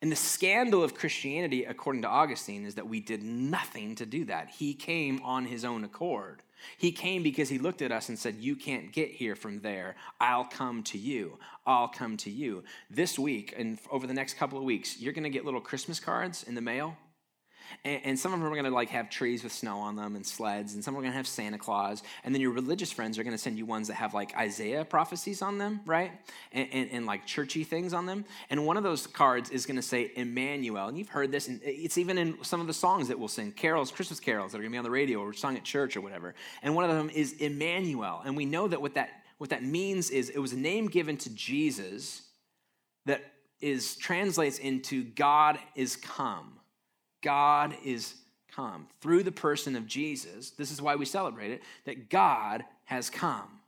And 0.00 0.12
the 0.12 0.16
scandal 0.16 0.84
of 0.84 0.94
Christianity, 0.94 1.64
according 1.64 2.02
to 2.02 2.08
Augustine, 2.08 2.64
is 2.64 2.76
that 2.76 2.86
we 2.86 3.00
did 3.00 3.24
nothing 3.24 3.96
to 3.96 4.06
do 4.06 4.26
that. 4.26 4.50
He 4.50 4.74
came 4.74 5.20
on 5.24 5.46
his 5.46 5.64
own 5.64 5.82
accord. 5.82 6.44
He 6.78 6.92
came 6.92 7.24
because 7.24 7.48
he 7.48 7.58
looked 7.58 7.82
at 7.82 7.90
us 7.90 8.08
and 8.08 8.16
said, 8.16 8.36
You 8.36 8.54
can't 8.54 8.92
get 8.92 9.10
here 9.10 9.34
from 9.34 9.58
there. 9.62 9.96
I'll 10.20 10.44
come 10.44 10.84
to 10.84 10.98
you. 10.98 11.40
I'll 11.66 11.88
come 11.88 12.16
to 12.18 12.30
you. 12.30 12.62
This 12.88 13.18
week 13.18 13.52
and 13.58 13.76
over 13.90 14.06
the 14.06 14.14
next 14.14 14.34
couple 14.34 14.56
of 14.56 14.62
weeks, 14.62 15.00
you're 15.00 15.12
going 15.12 15.24
to 15.24 15.30
get 15.30 15.44
little 15.44 15.60
Christmas 15.60 15.98
cards 15.98 16.44
in 16.44 16.54
the 16.54 16.60
mail 16.60 16.96
and, 17.84 18.00
and 18.04 18.18
some 18.18 18.32
of 18.32 18.40
them 18.40 18.48
are 18.48 18.54
going 18.54 18.64
to 18.64 18.70
like 18.70 18.90
have 18.90 19.10
trees 19.10 19.42
with 19.42 19.52
snow 19.52 19.78
on 19.78 19.96
them 19.96 20.16
and 20.16 20.26
sleds, 20.26 20.74
and 20.74 20.84
some 20.84 20.96
are 20.96 21.00
going 21.00 21.12
to 21.12 21.16
have 21.16 21.26
Santa 21.26 21.58
Claus. 21.58 22.02
And 22.24 22.34
then 22.34 22.40
your 22.40 22.52
religious 22.52 22.92
friends 22.92 23.18
are 23.18 23.22
going 23.22 23.36
to 23.36 23.42
send 23.42 23.58
you 23.58 23.66
ones 23.66 23.88
that 23.88 23.94
have 23.94 24.14
like 24.14 24.36
Isaiah 24.36 24.84
prophecies 24.84 25.42
on 25.42 25.58
them, 25.58 25.80
right? 25.86 26.12
And, 26.52 26.68
and, 26.72 26.90
and 26.90 27.06
like 27.06 27.26
churchy 27.26 27.64
things 27.64 27.92
on 27.92 28.06
them. 28.06 28.24
And 28.50 28.66
one 28.66 28.76
of 28.76 28.82
those 28.82 29.06
cards 29.06 29.50
is 29.50 29.66
going 29.66 29.76
to 29.76 29.82
say 29.82 30.12
Emmanuel. 30.16 30.88
And 30.88 30.98
you've 30.98 31.08
heard 31.08 31.32
this, 31.32 31.48
and 31.48 31.60
it's 31.64 31.98
even 31.98 32.18
in 32.18 32.42
some 32.42 32.60
of 32.60 32.66
the 32.66 32.74
songs 32.74 33.08
that 33.08 33.18
we'll 33.18 33.28
sing, 33.28 33.52
carols, 33.52 33.90
Christmas 33.90 34.20
carols 34.20 34.52
that 34.52 34.58
are 34.58 34.62
going 34.62 34.70
to 34.70 34.74
be 34.74 34.78
on 34.78 34.84
the 34.84 34.90
radio 34.90 35.20
or 35.20 35.32
sung 35.32 35.56
at 35.56 35.64
church 35.64 35.96
or 35.96 36.00
whatever. 36.00 36.34
And 36.62 36.74
one 36.74 36.88
of 36.88 36.94
them 36.94 37.10
is 37.10 37.32
Emmanuel. 37.34 38.22
And 38.24 38.36
we 38.36 38.44
know 38.44 38.68
that 38.68 38.80
what 38.80 38.94
that 38.94 39.10
what 39.42 39.50
that 39.50 39.64
means 39.64 40.10
is 40.10 40.30
it 40.30 40.38
was 40.38 40.52
a 40.52 40.56
name 40.56 40.86
given 40.86 41.16
to 41.16 41.30
Jesus 41.30 42.22
that 43.06 43.24
is 43.60 43.96
translates 43.96 44.58
into 44.58 45.02
God 45.02 45.58
is 45.74 45.96
come. 45.96 46.60
God 47.22 47.74
is 47.84 48.14
come. 48.54 48.86
Through 49.00 49.22
the 49.22 49.32
person 49.32 49.76
of 49.76 49.86
Jesus, 49.86 50.50
this 50.50 50.70
is 50.70 50.82
why 50.82 50.96
we 50.96 51.04
celebrate 51.04 51.50
it, 51.50 51.62
that 51.84 52.10
God 52.10 52.64
has 52.84 53.08
come. 53.08 53.60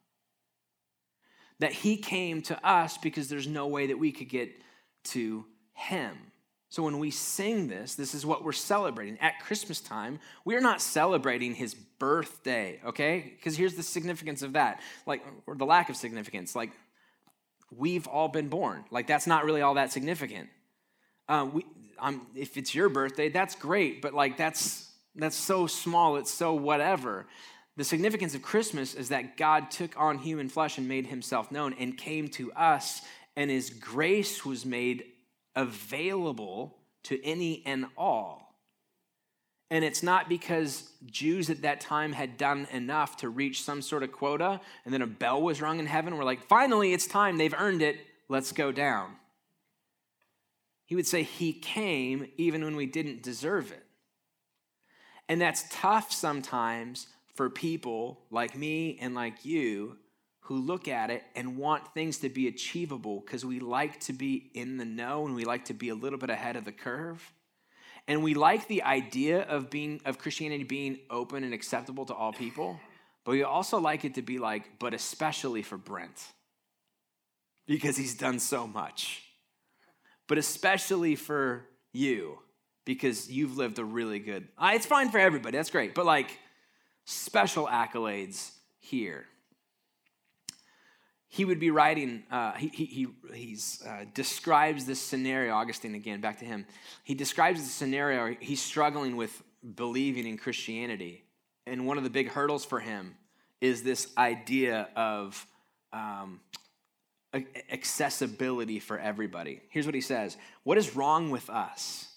That 1.60 1.72
he 1.72 1.96
came 1.96 2.42
to 2.42 2.66
us 2.66 2.98
because 2.98 3.28
there's 3.28 3.46
no 3.46 3.66
way 3.66 3.86
that 3.86 3.98
we 3.98 4.12
could 4.12 4.28
get 4.28 4.50
to 5.04 5.46
him. 5.72 6.16
So 6.68 6.82
when 6.82 6.98
we 6.98 7.12
sing 7.12 7.68
this, 7.68 7.94
this 7.94 8.14
is 8.14 8.26
what 8.26 8.42
we're 8.42 8.50
celebrating. 8.50 9.16
At 9.20 9.38
Christmas 9.40 9.80
time, 9.80 10.18
we're 10.44 10.60
not 10.60 10.82
celebrating 10.82 11.54
his 11.54 11.74
birthday, 11.74 12.80
okay? 12.84 13.34
Because 13.36 13.56
here's 13.56 13.74
the 13.74 13.82
significance 13.82 14.42
of 14.42 14.54
that, 14.54 14.80
like, 15.06 15.24
or 15.46 15.54
the 15.54 15.64
lack 15.64 15.88
of 15.88 15.96
significance. 15.96 16.56
Like, 16.56 16.72
we've 17.70 18.08
all 18.08 18.26
been 18.26 18.48
born. 18.48 18.84
Like, 18.90 19.06
that's 19.06 19.26
not 19.26 19.44
really 19.44 19.60
all 19.60 19.74
that 19.74 19.92
significant. 19.92 20.48
Uh, 21.28 21.48
we, 21.52 21.64
I'm, 22.00 22.22
if 22.34 22.56
it's 22.56 22.74
your 22.74 22.88
birthday, 22.88 23.28
that's 23.28 23.54
great, 23.54 24.02
but 24.02 24.14
like 24.14 24.36
that's 24.36 24.90
that's 25.16 25.36
so 25.36 25.66
small, 25.66 26.16
it's 26.16 26.32
so 26.32 26.54
whatever. 26.54 27.26
The 27.76 27.84
significance 27.84 28.34
of 28.34 28.42
Christmas 28.42 28.94
is 28.94 29.08
that 29.08 29.36
God 29.36 29.70
took 29.70 29.98
on 30.00 30.18
human 30.18 30.48
flesh 30.48 30.78
and 30.78 30.88
made 30.88 31.06
himself 31.06 31.50
known 31.50 31.74
and 31.74 31.96
came 31.96 32.28
to 32.28 32.52
us, 32.52 33.02
and 33.36 33.50
his 33.50 33.70
grace 33.70 34.44
was 34.44 34.64
made 34.64 35.04
available 35.56 36.78
to 37.04 37.24
any 37.24 37.62
and 37.66 37.86
all. 37.96 38.44
And 39.70 39.84
it's 39.84 40.02
not 40.02 40.28
because 40.28 40.88
Jews 41.06 41.50
at 41.50 41.62
that 41.62 41.80
time 41.80 42.12
had 42.12 42.36
done 42.36 42.68
enough 42.70 43.16
to 43.18 43.28
reach 43.28 43.62
some 43.62 43.82
sort 43.82 44.02
of 44.04 44.12
quota, 44.12 44.60
and 44.84 44.94
then 44.94 45.02
a 45.02 45.06
bell 45.06 45.42
was 45.42 45.60
rung 45.60 45.80
in 45.80 45.86
heaven. 45.86 46.16
We're 46.16 46.24
like, 46.24 46.46
finally, 46.46 46.92
it's 46.92 47.06
time. 47.06 47.38
They've 47.38 47.54
earned 47.58 47.82
it. 47.82 47.96
Let's 48.28 48.52
go 48.52 48.70
down. 48.70 49.16
He 50.86 50.94
would 50.94 51.06
say, 51.06 51.22
He 51.22 51.52
came 51.52 52.28
even 52.36 52.64
when 52.64 52.76
we 52.76 52.86
didn't 52.86 53.22
deserve 53.22 53.72
it. 53.72 53.84
And 55.28 55.40
that's 55.40 55.64
tough 55.70 56.12
sometimes 56.12 57.06
for 57.34 57.50
people 57.50 58.20
like 58.30 58.56
me 58.56 58.98
and 59.00 59.14
like 59.14 59.44
you 59.44 59.96
who 60.40 60.56
look 60.56 60.88
at 60.88 61.10
it 61.10 61.22
and 61.34 61.56
want 61.56 61.94
things 61.94 62.18
to 62.18 62.28
be 62.28 62.48
achievable 62.48 63.20
because 63.20 63.44
we 63.44 63.58
like 63.58 63.98
to 63.98 64.12
be 64.12 64.50
in 64.52 64.76
the 64.76 64.84
know 64.84 65.24
and 65.24 65.34
we 65.34 65.44
like 65.44 65.64
to 65.64 65.74
be 65.74 65.88
a 65.88 65.94
little 65.94 66.18
bit 66.18 66.28
ahead 66.28 66.56
of 66.56 66.66
the 66.66 66.72
curve. 66.72 67.32
And 68.06 68.22
we 68.22 68.34
like 68.34 68.68
the 68.68 68.82
idea 68.82 69.42
of 69.42 69.70
being 69.70 70.02
of 70.04 70.18
Christianity 70.18 70.64
being 70.64 70.98
open 71.08 71.42
and 71.42 71.54
acceptable 71.54 72.04
to 72.04 72.14
all 72.14 72.34
people, 72.34 72.78
but 73.24 73.32
we 73.32 73.42
also 73.42 73.78
like 73.78 74.04
it 74.04 74.16
to 74.16 74.22
be 74.22 74.38
like, 74.38 74.78
but 74.78 74.92
especially 74.92 75.62
for 75.62 75.78
Brent. 75.78 76.22
Because 77.66 77.96
he's 77.96 78.14
done 78.14 78.38
so 78.38 78.66
much 78.66 79.23
but 80.28 80.38
especially 80.38 81.16
for 81.16 81.66
you 81.92 82.38
because 82.84 83.30
you've 83.30 83.56
lived 83.56 83.78
a 83.78 83.84
really 83.84 84.18
good. 84.18 84.48
It's 84.60 84.86
fine 84.86 85.10
for 85.10 85.18
everybody. 85.18 85.56
That's 85.56 85.70
great, 85.70 85.94
but 85.94 86.06
like 86.06 86.38
special 87.04 87.66
accolades 87.66 88.50
here. 88.78 89.26
He 91.28 91.44
would 91.44 91.58
be 91.58 91.70
writing. 91.70 92.22
Uh, 92.30 92.52
he 92.52 92.68
he 92.68 93.08
he 93.32 93.58
uh, 93.86 94.04
describes 94.14 94.84
this 94.84 95.00
scenario. 95.00 95.54
Augustine 95.54 95.94
again, 95.94 96.20
back 96.20 96.38
to 96.38 96.44
him. 96.44 96.66
He 97.02 97.14
describes 97.14 97.60
the 97.60 97.68
scenario. 97.68 98.36
He's 98.38 98.62
struggling 98.62 99.16
with 99.16 99.42
believing 99.74 100.26
in 100.26 100.38
Christianity, 100.38 101.24
and 101.66 101.86
one 101.86 101.98
of 101.98 102.04
the 102.04 102.10
big 102.10 102.28
hurdles 102.28 102.64
for 102.64 102.78
him 102.78 103.16
is 103.60 103.82
this 103.82 104.12
idea 104.16 104.88
of 104.94 105.44
um, 105.92 106.40
accessibility 107.70 108.78
for 108.78 108.98
everybody. 108.98 109.60
Here's 109.70 109.86
what 109.86 109.94
he 109.94 110.00
says 110.00 110.36
What 110.62 110.78
is 110.78 110.96
wrong 110.96 111.30
with 111.30 111.50
us? 111.50 112.08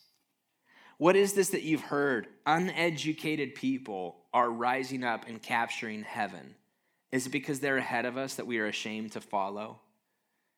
What 0.98 1.16
is 1.16 1.34
this 1.34 1.50
that 1.50 1.64
you've 1.64 1.82
heard? 1.82 2.28
Uneducated 2.46 3.56
people 3.56 4.18
are 4.34 4.50
rising 4.50 5.04
up 5.04 5.28
and 5.28 5.42
capturing 5.42 6.04
heaven. 6.04 6.56
Is 7.12 7.28
it 7.28 7.32
because 7.32 7.60
they're 7.60 7.78
ahead 7.78 8.06
of 8.06 8.18
us 8.18 8.36
that 8.36 8.48
we 8.48 8.58
are 8.60 8.66
ashamed 8.66 9.12
to 9.14 9.22
follow? 9.22 9.80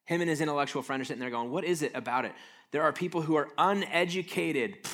Him 0.05 0.21
and 0.21 0.29
his 0.29 0.41
intellectual 0.41 0.81
friend 0.81 1.01
are 1.01 1.05
sitting 1.05 1.19
there 1.19 1.29
going, 1.29 1.51
What 1.51 1.63
is 1.63 1.81
it 1.81 1.91
about 1.93 2.25
it? 2.25 2.33
There 2.71 2.83
are 2.83 2.93
people 2.93 3.21
who 3.21 3.35
are 3.35 3.49
uneducated. 3.57 4.77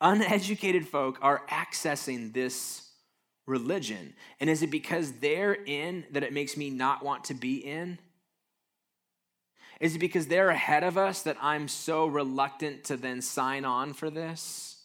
Uneducated 0.00 0.88
folk 0.88 1.18
are 1.22 1.42
accessing 1.48 2.32
this 2.32 2.90
religion. 3.46 4.14
And 4.40 4.50
is 4.50 4.62
it 4.62 4.70
because 4.70 5.12
they're 5.12 5.54
in 5.54 6.04
that 6.10 6.24
it 6.24 6.32
makes 6.32 6.56
me 6.56 6.70
not 6.70 7.04
want 7.04 7.24
to 7.24 7.34
be 7.34 7.58
in? 7.58 7.98
Is 9.82 9.96
it 9.96 9.98
because 9.98 10.28
they're 10.28 10.48
ahead 10.48 10.84
of 10.84 10.96
us 10.96 11.22
that 11.22 11.36
I'm 11.42 11.66
so 11.66 12.06
reluctant 12.06 12.84
to 12.84 12.96
then 12.96 13.20
sign 13.20 13.64
on 13.64 13.94
for 13.94 14.10
this? 14.10 14.76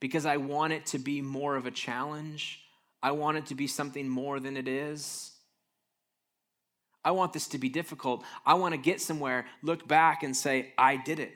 Because 0.00 0.26
I 0.26 0.36
want 0.36 0.74
it 0.74 0.84
to 0.86 0.98
be 0.98 1.22
more 1.22 1.56
of 1.56 1.64
a 1.64 1.70
challenge? 1.70 2.60
I 3.02 3.12
want 3.12 3.38
it 3.38 3.46
to 3.46 3.54
be 3.54 3.66
something 3.66 4.06
more 4.06 4.38
than 4.38 4.58
it 4.58 4.68
is? 4.68 5.32
I 7.02 7.12
want 7.12 7.32
this 7.32 7.48
to 7.48 7.58
be 7.58 7.70
difficult. 7.70 8.22
I 8.44 8.52
want 8.52 8.74
to 8.74 8.78
get 8.78 9.00
somewhere, 9.00 9.46
look 9.62 9.88
back, 9.88 10.22
and 10.22 10.36
say, 10.36 10.74
I 10.76 10.96
did 10.96 11.18
it. 11.18 11.32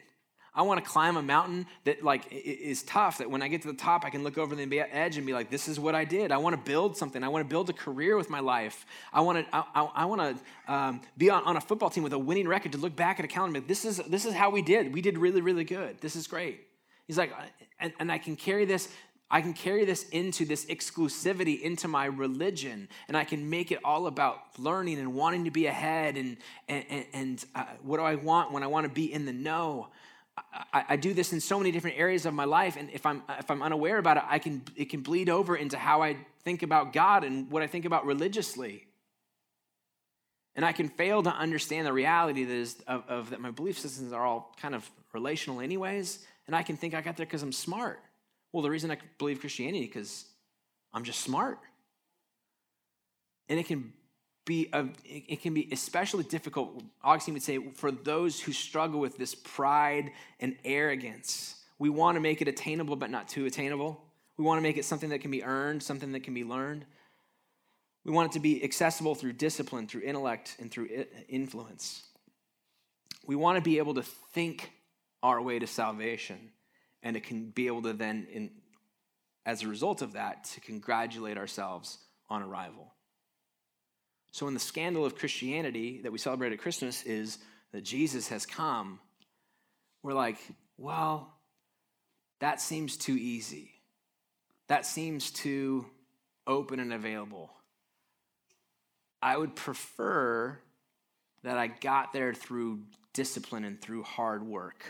I 0.57 0.63
want 0.63 0.83
to 0.83 0.89
climb 0.89 1.17
a 1.17 1.23
mountain 1.23 1.67
that 1.83 2.05
like 2.05 2.27
is 2.31 2.85
tough. 2.85 3.19
That 3.19 3.29
when 3.29 3.43
I 3.43 3.49
get 3.49 3.63
to 3.63 3.69
the 3.69 3.75
top, 3.75 4.05
I 4.05 4.11
can 4.11 4.23
look 4.23 4.39
over 4.39 4.55
the 4.55 4.81
edge 4.81 5.17
and 5.17 5.27
be 5.27 5.33
like, 5.33 5.51
"This 5.51 5.67
is 5.67 5.81
what 5.81 5.97
I 5.97 6.05
did." 6.05 6.31
I 6.31 6.37
want 6.37 6.55
to 6.55 6.71
build 6.71 6.97
something. 6.97 7.25
I 7.25 7.29
want 7.29 7.45
to 7.45 7.49
build 7.49 7.71
a 7.71 7.73
career 7.73 8.17
with 8.17 8.31
my 8.31 8.39
life. 8.39 8.87
I 9.13 9.21
want 9.21 9.45
to. 9.45 9.57
I, 9.57 9.65
I, 9.75 9.83
I 9.95 10.05
want 10.05 10.21
to 10.67 10.73
um, 10.73 11.01
be 11.19 11.29
on, 11.29 11.43
on 11.43 11.57
a 11.57 11.61
football 11.61 11.91
team 11.91 12.05
with 12.05 12.13
a 12.13 12.19
winning 12.19 12.47
record 12.47 12.73
to 12.73 12.79
look 12.79 12.95
back 12.95 13.19
at 13.19 13.25
a 13.25 13.29
calendar. 13.29 13.61
This 13.61 13.85
is 13.85 13.97
this 13.97 14.25
is 14.25 14.33
how 14.33 14.51
we 14.51 14.63
did. 14.63 14.95
We 14.95 15.01
did 15.01 15.19
really 15.19 15.41
really 15.41 15.65
good. 15.65 16.01
This 16.01 16.15
is 16.15 16.29
great. 16.29 16.61
He's 17.09 17.19
like, 17.19 17.33
and, 17.81 17.93
and 17.99 18.13
I 18.13 18.19
can 18.19 18.37
carry 18.37 18.65
this. 18.65 18.89
I 19.31 19.41
can 19.41 19.55
carry 19.55 19.85
this 19.85 20.09
into 20.11 20.45
this 20.45 20.67
exclusivity 20.67 21.61
into 21.61 21.89
my 21.89 22.05
religion, 22.05 22.89
and 23.09 23.17
I 23.17 23.25
can 23.25 23.51
make 23.51 23.73
it 23.73 23.81
all 23.83 24.07
about 24.07 24.39
learning 24.57 25.01
and 25.01 25.15
wanting 25.15 25.47
to 25.47 25.51
be 25.51 25.67
ahead. 25.67 26.17
And 26.17 26.37
and, 26.69 27.07
and 27.13 27.45
uh, 27.57 27.65
what 27.83 27.97
do 27.97 28.05
I 28.05 28.15
want 28.15 28.53
when 28.53 28.63
I 28.63 28.69
want 28.69 28.85
to 28.87 28.93
be 28.93 29.13
in 29.13 29.25
the 29.27 29.33
know? 29.33 29.89
I, 30.37 30.85
I, 30.91 30.97
do 30.97 31.15
this 31.15 31.33
in 31.33 31.41
so 31.41 31.59
many 31.59 31.71
different 31.71 31.99
areas 31.99 32.27
of 32.27 32.35
my 32.35 32.45
life, 32.45 32.77
and 32.77 32.91
if 32.91 33.07
I'm 33.07 33.23
if 33.39 33.51
I'm 33.51 33.63
unaware 33.63 33.99
about 33.99 34.17
it, 34.17 34.25
I 34.27 34.39
can 34.39 34.63
it 34.75 34.91
can 34.91 35.01
bleed 35.01 35.29
over 35.29 35.55
into 35.57 35.77
how 35.77 36.03
I 36.03 36.17
think 36.43 36.63
about 36.63 36.93
God 36.93 37.23
and 37.23 37.51
what 37.51 37.63
I 37.63 37.69
think 37.69 37.85
about 37.85 38.05
religiously. 38.05 38.87
And 40.57 40.65
I 40.65 40.73
can 40.73 40.89
fail 40.89 41.23
to 41.23 41.31
understand 41.31 41.87
the 41.87 41.93
reality 41.93 42.45
that 42.45 42.53
is 42.55 42.77
of, 42.87 43.05
of 43.09 43.31
that 43.31 43.41
my 43.41 43.51
belief 43.51 43.79
systems 43.79 44.13
are 44.13 44.25
all 44.25 44.55
kind 44.61 44.75
of 44.75 44.89
relational 45.13 45.61
anyways, 45.61 46.25
and 46.47 46.57
I 46.57 46.63
can 46.63 46.77
think 46.77 46.95
I 46.95 47.01
got 47.01 47.17
there 47.17 47.27
because 47.27 47.43
I'm 47.43 47.53
smart. 47.53 48.01
Well, 48.53 48.63
the 48.63 48.71
reason 48.71 48.91
I 48.91 48.99
believe 49.19 49.41
Christianity 49.41 49.87
because 49.87 50.27
I'm 50.93 51.05
just 51.05 51.21
smart. 51.21 51.59
And 53.49 53.59
it 53.59 53.67
can 53.67 53.93
be 54.45 54.69
a, 54.73 54.87
it 55.05 55.41
can 55.41 55.55
be 55.55 55.69
especially 55.73 56.25
difficult, 56.25 56.83
Augustine 57.03 57.35
would 57.35 57.43
say, 57.43 57.59
for 57.75 57.91
those 57.91 58.41
who 58.41 58.53
struggle 58.53 59.01
with 59.01 59.17
this 59.17 59.35
pride 59.35 60.11
and 60.41 60.57
arrogance. 60.65 61.57
We 61.79 61.89
want 61.89 62.17
to 62.17 62.21
make 62.21 62.43
it 62.43 62.49
attainable, 62.49 62.97
but 62.97 63.11
not 63.11 63.29
too 63.29 63.47
attainable. 63.47 64.01
We 64.37 64.45
want 64.45 64.59
to 64.59 64.63
make 64.63 64.77
it 64.77 64.85
something 64.85 65.11
that 65.11 65.21
can 65.21 65.31
be 65.31 65.43
earned, 65.43 65.83
something 65.83 66.13
that 66.13 66.21
can 66.25 66.35
be 66.35 66.45
learned. 66.45 66.85
We 68.05 68.13
want 68.13 68.31
it 68.31 68.35
to 68.35 68.41
be 68.41 68.63
accessible 68.63 69.15
through 69.15 69.35
discipline, 69.35 69.87
through 69.87 70.03
intellect, 70.03 70.57
and 70.61 70.71
through 70.71 71.07
influence. 71.29 72.03
We 73.27 73.37
want 73.37 73.57
to 73.57 73.63
be 73.63 73.79
able 73.79 73.95
to 73.95 74.03
think 74.03 74.71
our 75.23 75.41
way 75.41 75.59
to 75.59 75.67
salvation, 75.67 76.51
and 77.03 77.17
it 77.17 77.25
can 77.25 77.51
be 77.51 77.67
able 77.67 77.83
to 77.83 77.95
then, 77.95 78.27
in, 78.31 78.51
as 79.47 79.63
a 79.63 79.69
result 79.69 80.03
of 80.03 80.13
that, 80.13 80.45
to 80.45 80.61
congratulate 80.61 81.39
ourselves 81.39 81.99
on 82.29 82.43
arrival. 82.43 82.94
So, 84.35 84.47
when 84.47 84.55
the 84.55 84.59
scandal 84.61 85.05
of 85.05 85.15
Christianity 85.15 86.01
that 86.03 86.11
we 86.11 86.19
celebrate 86.19 86.53
at 86.53 86.59
Christmas 86.59 87.05
is 87.05 87.39
that 87.71 87.85
Jesus 87.85 88.27
has 88.31 88.45
come, 88.45 88.99
we're 90.03 90.13
like, 90.13 90.39
well, 90.77 91.33
that 92.41 92.61
seems 92.61 92.97
too 92.97 93.15
easy. 93.15 93.71
That 94.67 94.87
seems 94.87 95.31
too 95.31 95.87
open 96.49 96.81
and 96.81 96.93
available. 96.93 97.53
I 99.23 99.37
would 99.37 99.55
prefer 99.55 100.59
that 101.45 101.57
I 101.57 101.69
got 101.69 102.13
there 102.13 102.35
through 102.35 102.81
discipline 103.13 103.63
and 103.63 103.81
through 103.81 104.03
hard 104.03 104.45
work. 104.45 104.85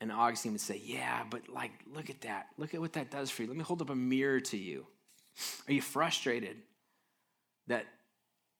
And 0.00 0.10
Augustine 0.10 0.52
would 0.52 0.62
say, 0.62 0.80
Yeah, 0.82 1.22
but 1.28 1.50
like, 1.50 1.72
look 1.94 2.08
at 2.08 2.22
that. 2.22 2.46
Look 2.56 2.72
at 2.72 2.80
what 2.80 2.94
that 2.94 3.10
does 3.10 3.30
for 3.30 3.42
you. 3.42 3.48
Let 3.48 3.58
me 3.58 3.62
hold 3.62 3.82
up 3.82 3.90
a 3.90 3.94
mirror 3.94 4.40
to 4.40 4.56
you. 4.56 4.86
Are 5.68 5.74
you 5.74 5.82
frustrated 5.82 6.56
that 7.66 7.84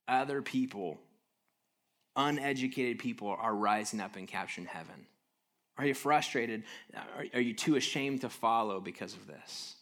other 0.09 0.43
people, 0.43 0.99
uneducated 2.15 2.99
people, 2.99 3.29
are 3.29 3.55
rising 3.55 4.01
up 4.01 4.17
and 4.17 4.29
capturing 4.29 4.67
heaven? 4.67 5.07
Are 5.79 5.87
you 5.87 5.95
frustrated? 5.95 6.63
Are, 7.35 7.41
you 7.41 7.55
too 7.55 7.77
ashamed 7.77 8.23
to 8.23 8.29
follow 8.29 8.81
because 8.81 9.15
of 9.15 9.27
this? 9.27 9.77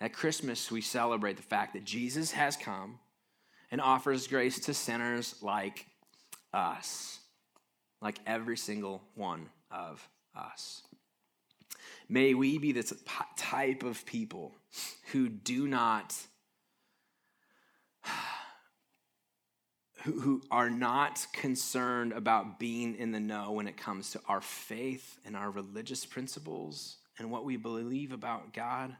At 0.00 0.12
Christmas, 0.12 0.70
we 0.70 0.80
celebrate 0.80 1.36
the 1.36 1.42
fact 1.42 1.74
that 1.74 1.84
Jesus 1.84 2.32
has 2.32 2.56
come 2.56 2.98
and 3.70 3.80
offers 3.80 4.26
grace 4.26 4.58
to 4.60 4.74
sinners 4.74 5.36
like 5.40 5.86
us, 6.52 7.20
like 8.02 8.18
every 8.26 8.56
single 8.56 9.02
one 9.14 9.48
of 9.70 10.06
us. 10.36 10.82
May 12.08 12.34
we 12.34 12.58
be 12.58 12.72
the 12.72 12.94
type 13.36 13.82
of 13.82 14.04
people 14.04 14.52
who 15.12 15.28
do 15.28 15.66
not, 15.66 16.14
who, 20.04 20.20
who 20.20 20.42
are 20.50 20.70
not 20.70 21.26
concerned 21.32 22.12
about 22.12 22.58
being 22.58 22.96
in 22.96 23.12
the 23.12 23.20
know 23.20 23.52
when 23.52 23.68
it 23.68 23.76
comes 23.76 24.10
to 24.12 24.20
our 24.28 24.40
faith 24.40 25.18
and 25.24 25.36
our 25.36 25.50
religious 25.50 26.04
principles 26.04 26.96
and 27.18 27.30
what 27.30 27.44
we 27.44 27.56
believe 27.56 28.12
about 28.12 28.52
God. 28.52 28.96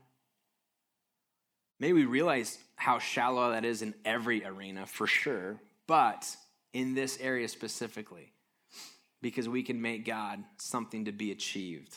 May 1.80 1.92
we 1.92 2.04
realize 2.04 2.58
how 2.76 2.98
shallow 3.00 3.50
that 3.50 3.64
is 3.64 3.82
in 3.82 3.94
every 4.04 4.44
arena 4.44 4.86
for 4.86 5.06
sure, 5.06 5.58
but 5.88 6.36
in 6.72 6.94
this 6.94 7.18
area 7.20 7.48
specifically, 7.48 8.32
because 9.20 9.48
we 9.48 9.62
can 9.62 9.82
make 9.82 10.04
God 10.04 10.42
something 10.58 11.06
to 11.06 11.12
be 11.12 11.32
achieved 11.32 11.96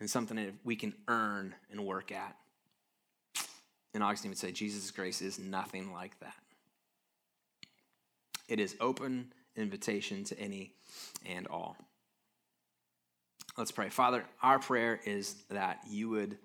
and 0.00 0.10
something 0.10 0.36
that 0.36 0.54
we 0.64 0.74
can 0.74 0.92
earn 1.06 1.54
and 1.70 1.84
work 1.84 2.10
at. 2.10 2.36
And 3.94 4.02
Augustine 4.02 4.30
would 4.30 4.38
say 4.38 4.52
Jesus' 4.52 4.90
grace 4.90 5.22
is 5.22 5.38
nothing 5.38 5.92
like 5.92 6.18
that. 6.20 6.34
It 8.48 8.60
is 8.60 8.76
open 8.80 9.32
invitation 9.56 10.24
to 10.24 10.38
any 10.38 10.72
and 11.26 11.46
all. 11.46 11.76
Let's 13.56 13.72
pray. 13.72 13.88
Father, 13.88 14.24
our 14.42 14.58
prayer 14.58 15.00
is 15.04 15.34
that 15.50 15.80
you 15.88 16.08
would 16.10 16.38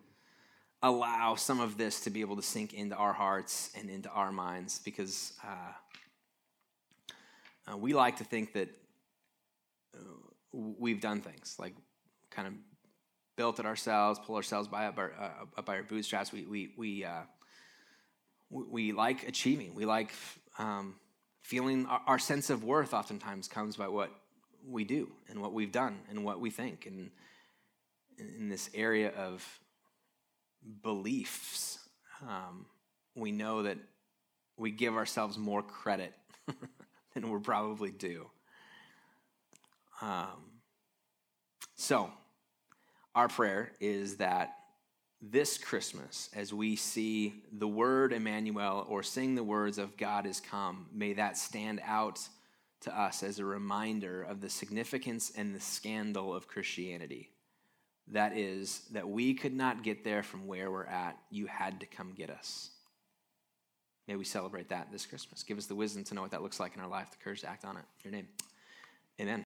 allow 0.82 1.36
some 1.36 1.62
of 1.62 1.78
this 1.78 2.02
to 2.02 2.10
be 2.10 2.22
able 2.22 2.36
to 2.36 2.42
sink 2.42 2.74
into 2.74 2.96
our 2.96 3.14
hearts 3.14 3.72
and 3.78 3.90
into 3.90 4.10
our 4.10 4.32
minds 4.32 4.80
because 4.84 5.34
uh, 5.44 7.12
uh, 7.72 7.78
we 7.78 7.94
like 7.94 8.18
to 8.18 8.24
think 8.24 8.54
that 8.54 8.70
uh, 9.96 10.00
we've 10.52 11.00
done 11.00 11.22
things 11.22 11.56
like 11.58 11.74
kind 12.30 12.48
of 12.48 12.54
built 13.38 13.60
it 13.60 13.66
ourselves, 13.66 14.20
pull 14.26 14.36
ourselves 14.36 14.68
by 14.68 14.88
up, 14.88 14.98
our, 14.98 15.14
uh, 15.20 15.60
up 15.60 15.66
by 15.66 15.78
our 15.78 15.84
bootstraps. 15.84 16.34
We, 16.34 16.46
we, 16.46 16.74
we, 16.78 17.06
uh, 17.06 17.22
we 18.50 18.92
like 18.92 19.28
achieving. 19.28 19.74
We 19.74 19.86
like 19.86 20.12
um, 20.60 20.96
feeling 21.44 21.86
our, 21.86 22.02
our, 22.08 22.20
sense 22.20 22.50
of 22.50 22.64
worth 22.64 22.94
oftentimes 22.94 23.48
comes 23.48 23.76
by 23.76 23.88
what 23.88 24.10
we 24.68 24.84
do 24.84 25.12
and 25.30 25.42
what 25.42 25.54
we've 25.54 25.72
done 25.72 26.00
and 26.10 26.24
what 26.24 26.40
we 26.40 26.50
think. 26.50 26.86
And 26.86 27.12
in 28.18 28.50
this 28.50 28.70
area 28.74 29.12
of 29.12 29.46
beliefs, 30.82 31.80
um, 32.22 32.66
we 33.16 33.32
know 33.32 33.64
that 33.64 33.78
we 34.58 34.72
give 34.72 34.96
ourselves 34.96 35.38
more 35.38 35.62
credit 35.62 36.14
than 37.14 37.30
we're 37.30 37.40
probably 37.40 37.92
due. 37.92 38.30
Um, 40.02 40.52
so, 41.76 42.10
our 43.16 43.28
prayer 43.28 43.72
is 43.80 44.18
that 44.18 44.56
this 45.32 45.58
Christmas, 45.58 46.30
as 46.36 46.54
we 46.54 46.76
see 46.76 47.34
the 47.52 47.68
word 47.68 48.12
Emmanuel 48.12 48.86
or 48.90 49.04
sing 49.04 49.36
the 49.36 49.44
words 49.44 49.78
of 49.78 49.96
God 49.96 50.26
is 50.26 50.42
come, 50.42 50.88
may 50.94 51.14
that 51.14 51.38
stand 51.38 51.82
out 51.86 52.20
to 52.82 53.00
us 53.00 53.24
as 53.24 53.40
a 53.40 53.46
reminder 53.46 54.22
of 54.22 54.42
the 54.42 54.50
significance 54.50 55.32
and 55.36 55.56
the 55.56 55.62
scandal 55.62 56.36
of 56.36 56.50
Christianity. 56.50 57.30
That 58.10 58.38
is, 58.38 58.82
that 58.92 59.08
we 59.08 59.34
could 59.34 59.56
not 59.56 59.82
get 59.82 60.04
there 60.04 60.24
from 60.24 60.46
where 60.46 60.70
we're 60.70 60.86
at. 60.86 61.18
You 61.30 61.48
had 61.48 61.80
to 61.80 61.86
come 61.86 62.12
get 62.14 62.30
us. 62.30 62.72
May 64.10 64.18
we 64.18 64.26
celebrate 64.26 64.68
that 64.70 64.92
this 64.92 65.06
Christmas. 65.06 65.44
Give 65.44 65.58
us 65.58 65.68
the 65.68 65.76
wisdom 65.76 66.04
to 66.04 66.14
know 66.14 66.22
what 66.22 66.32
that 66.32 66.44
looks 66.44 66.60
like 66.60 66.76
in 66.76 66.82
our 66.82 66.90
life, 66.90 67.12
the 67.12 67.24
courage 67.24 67.42
to 67.42 67.50
act 67.50 67.64
on 67.64 67.78
it. 67.78 67.84
Your 68.04 68.12
name. 68.12 68.28
Amen. 69.22 69.42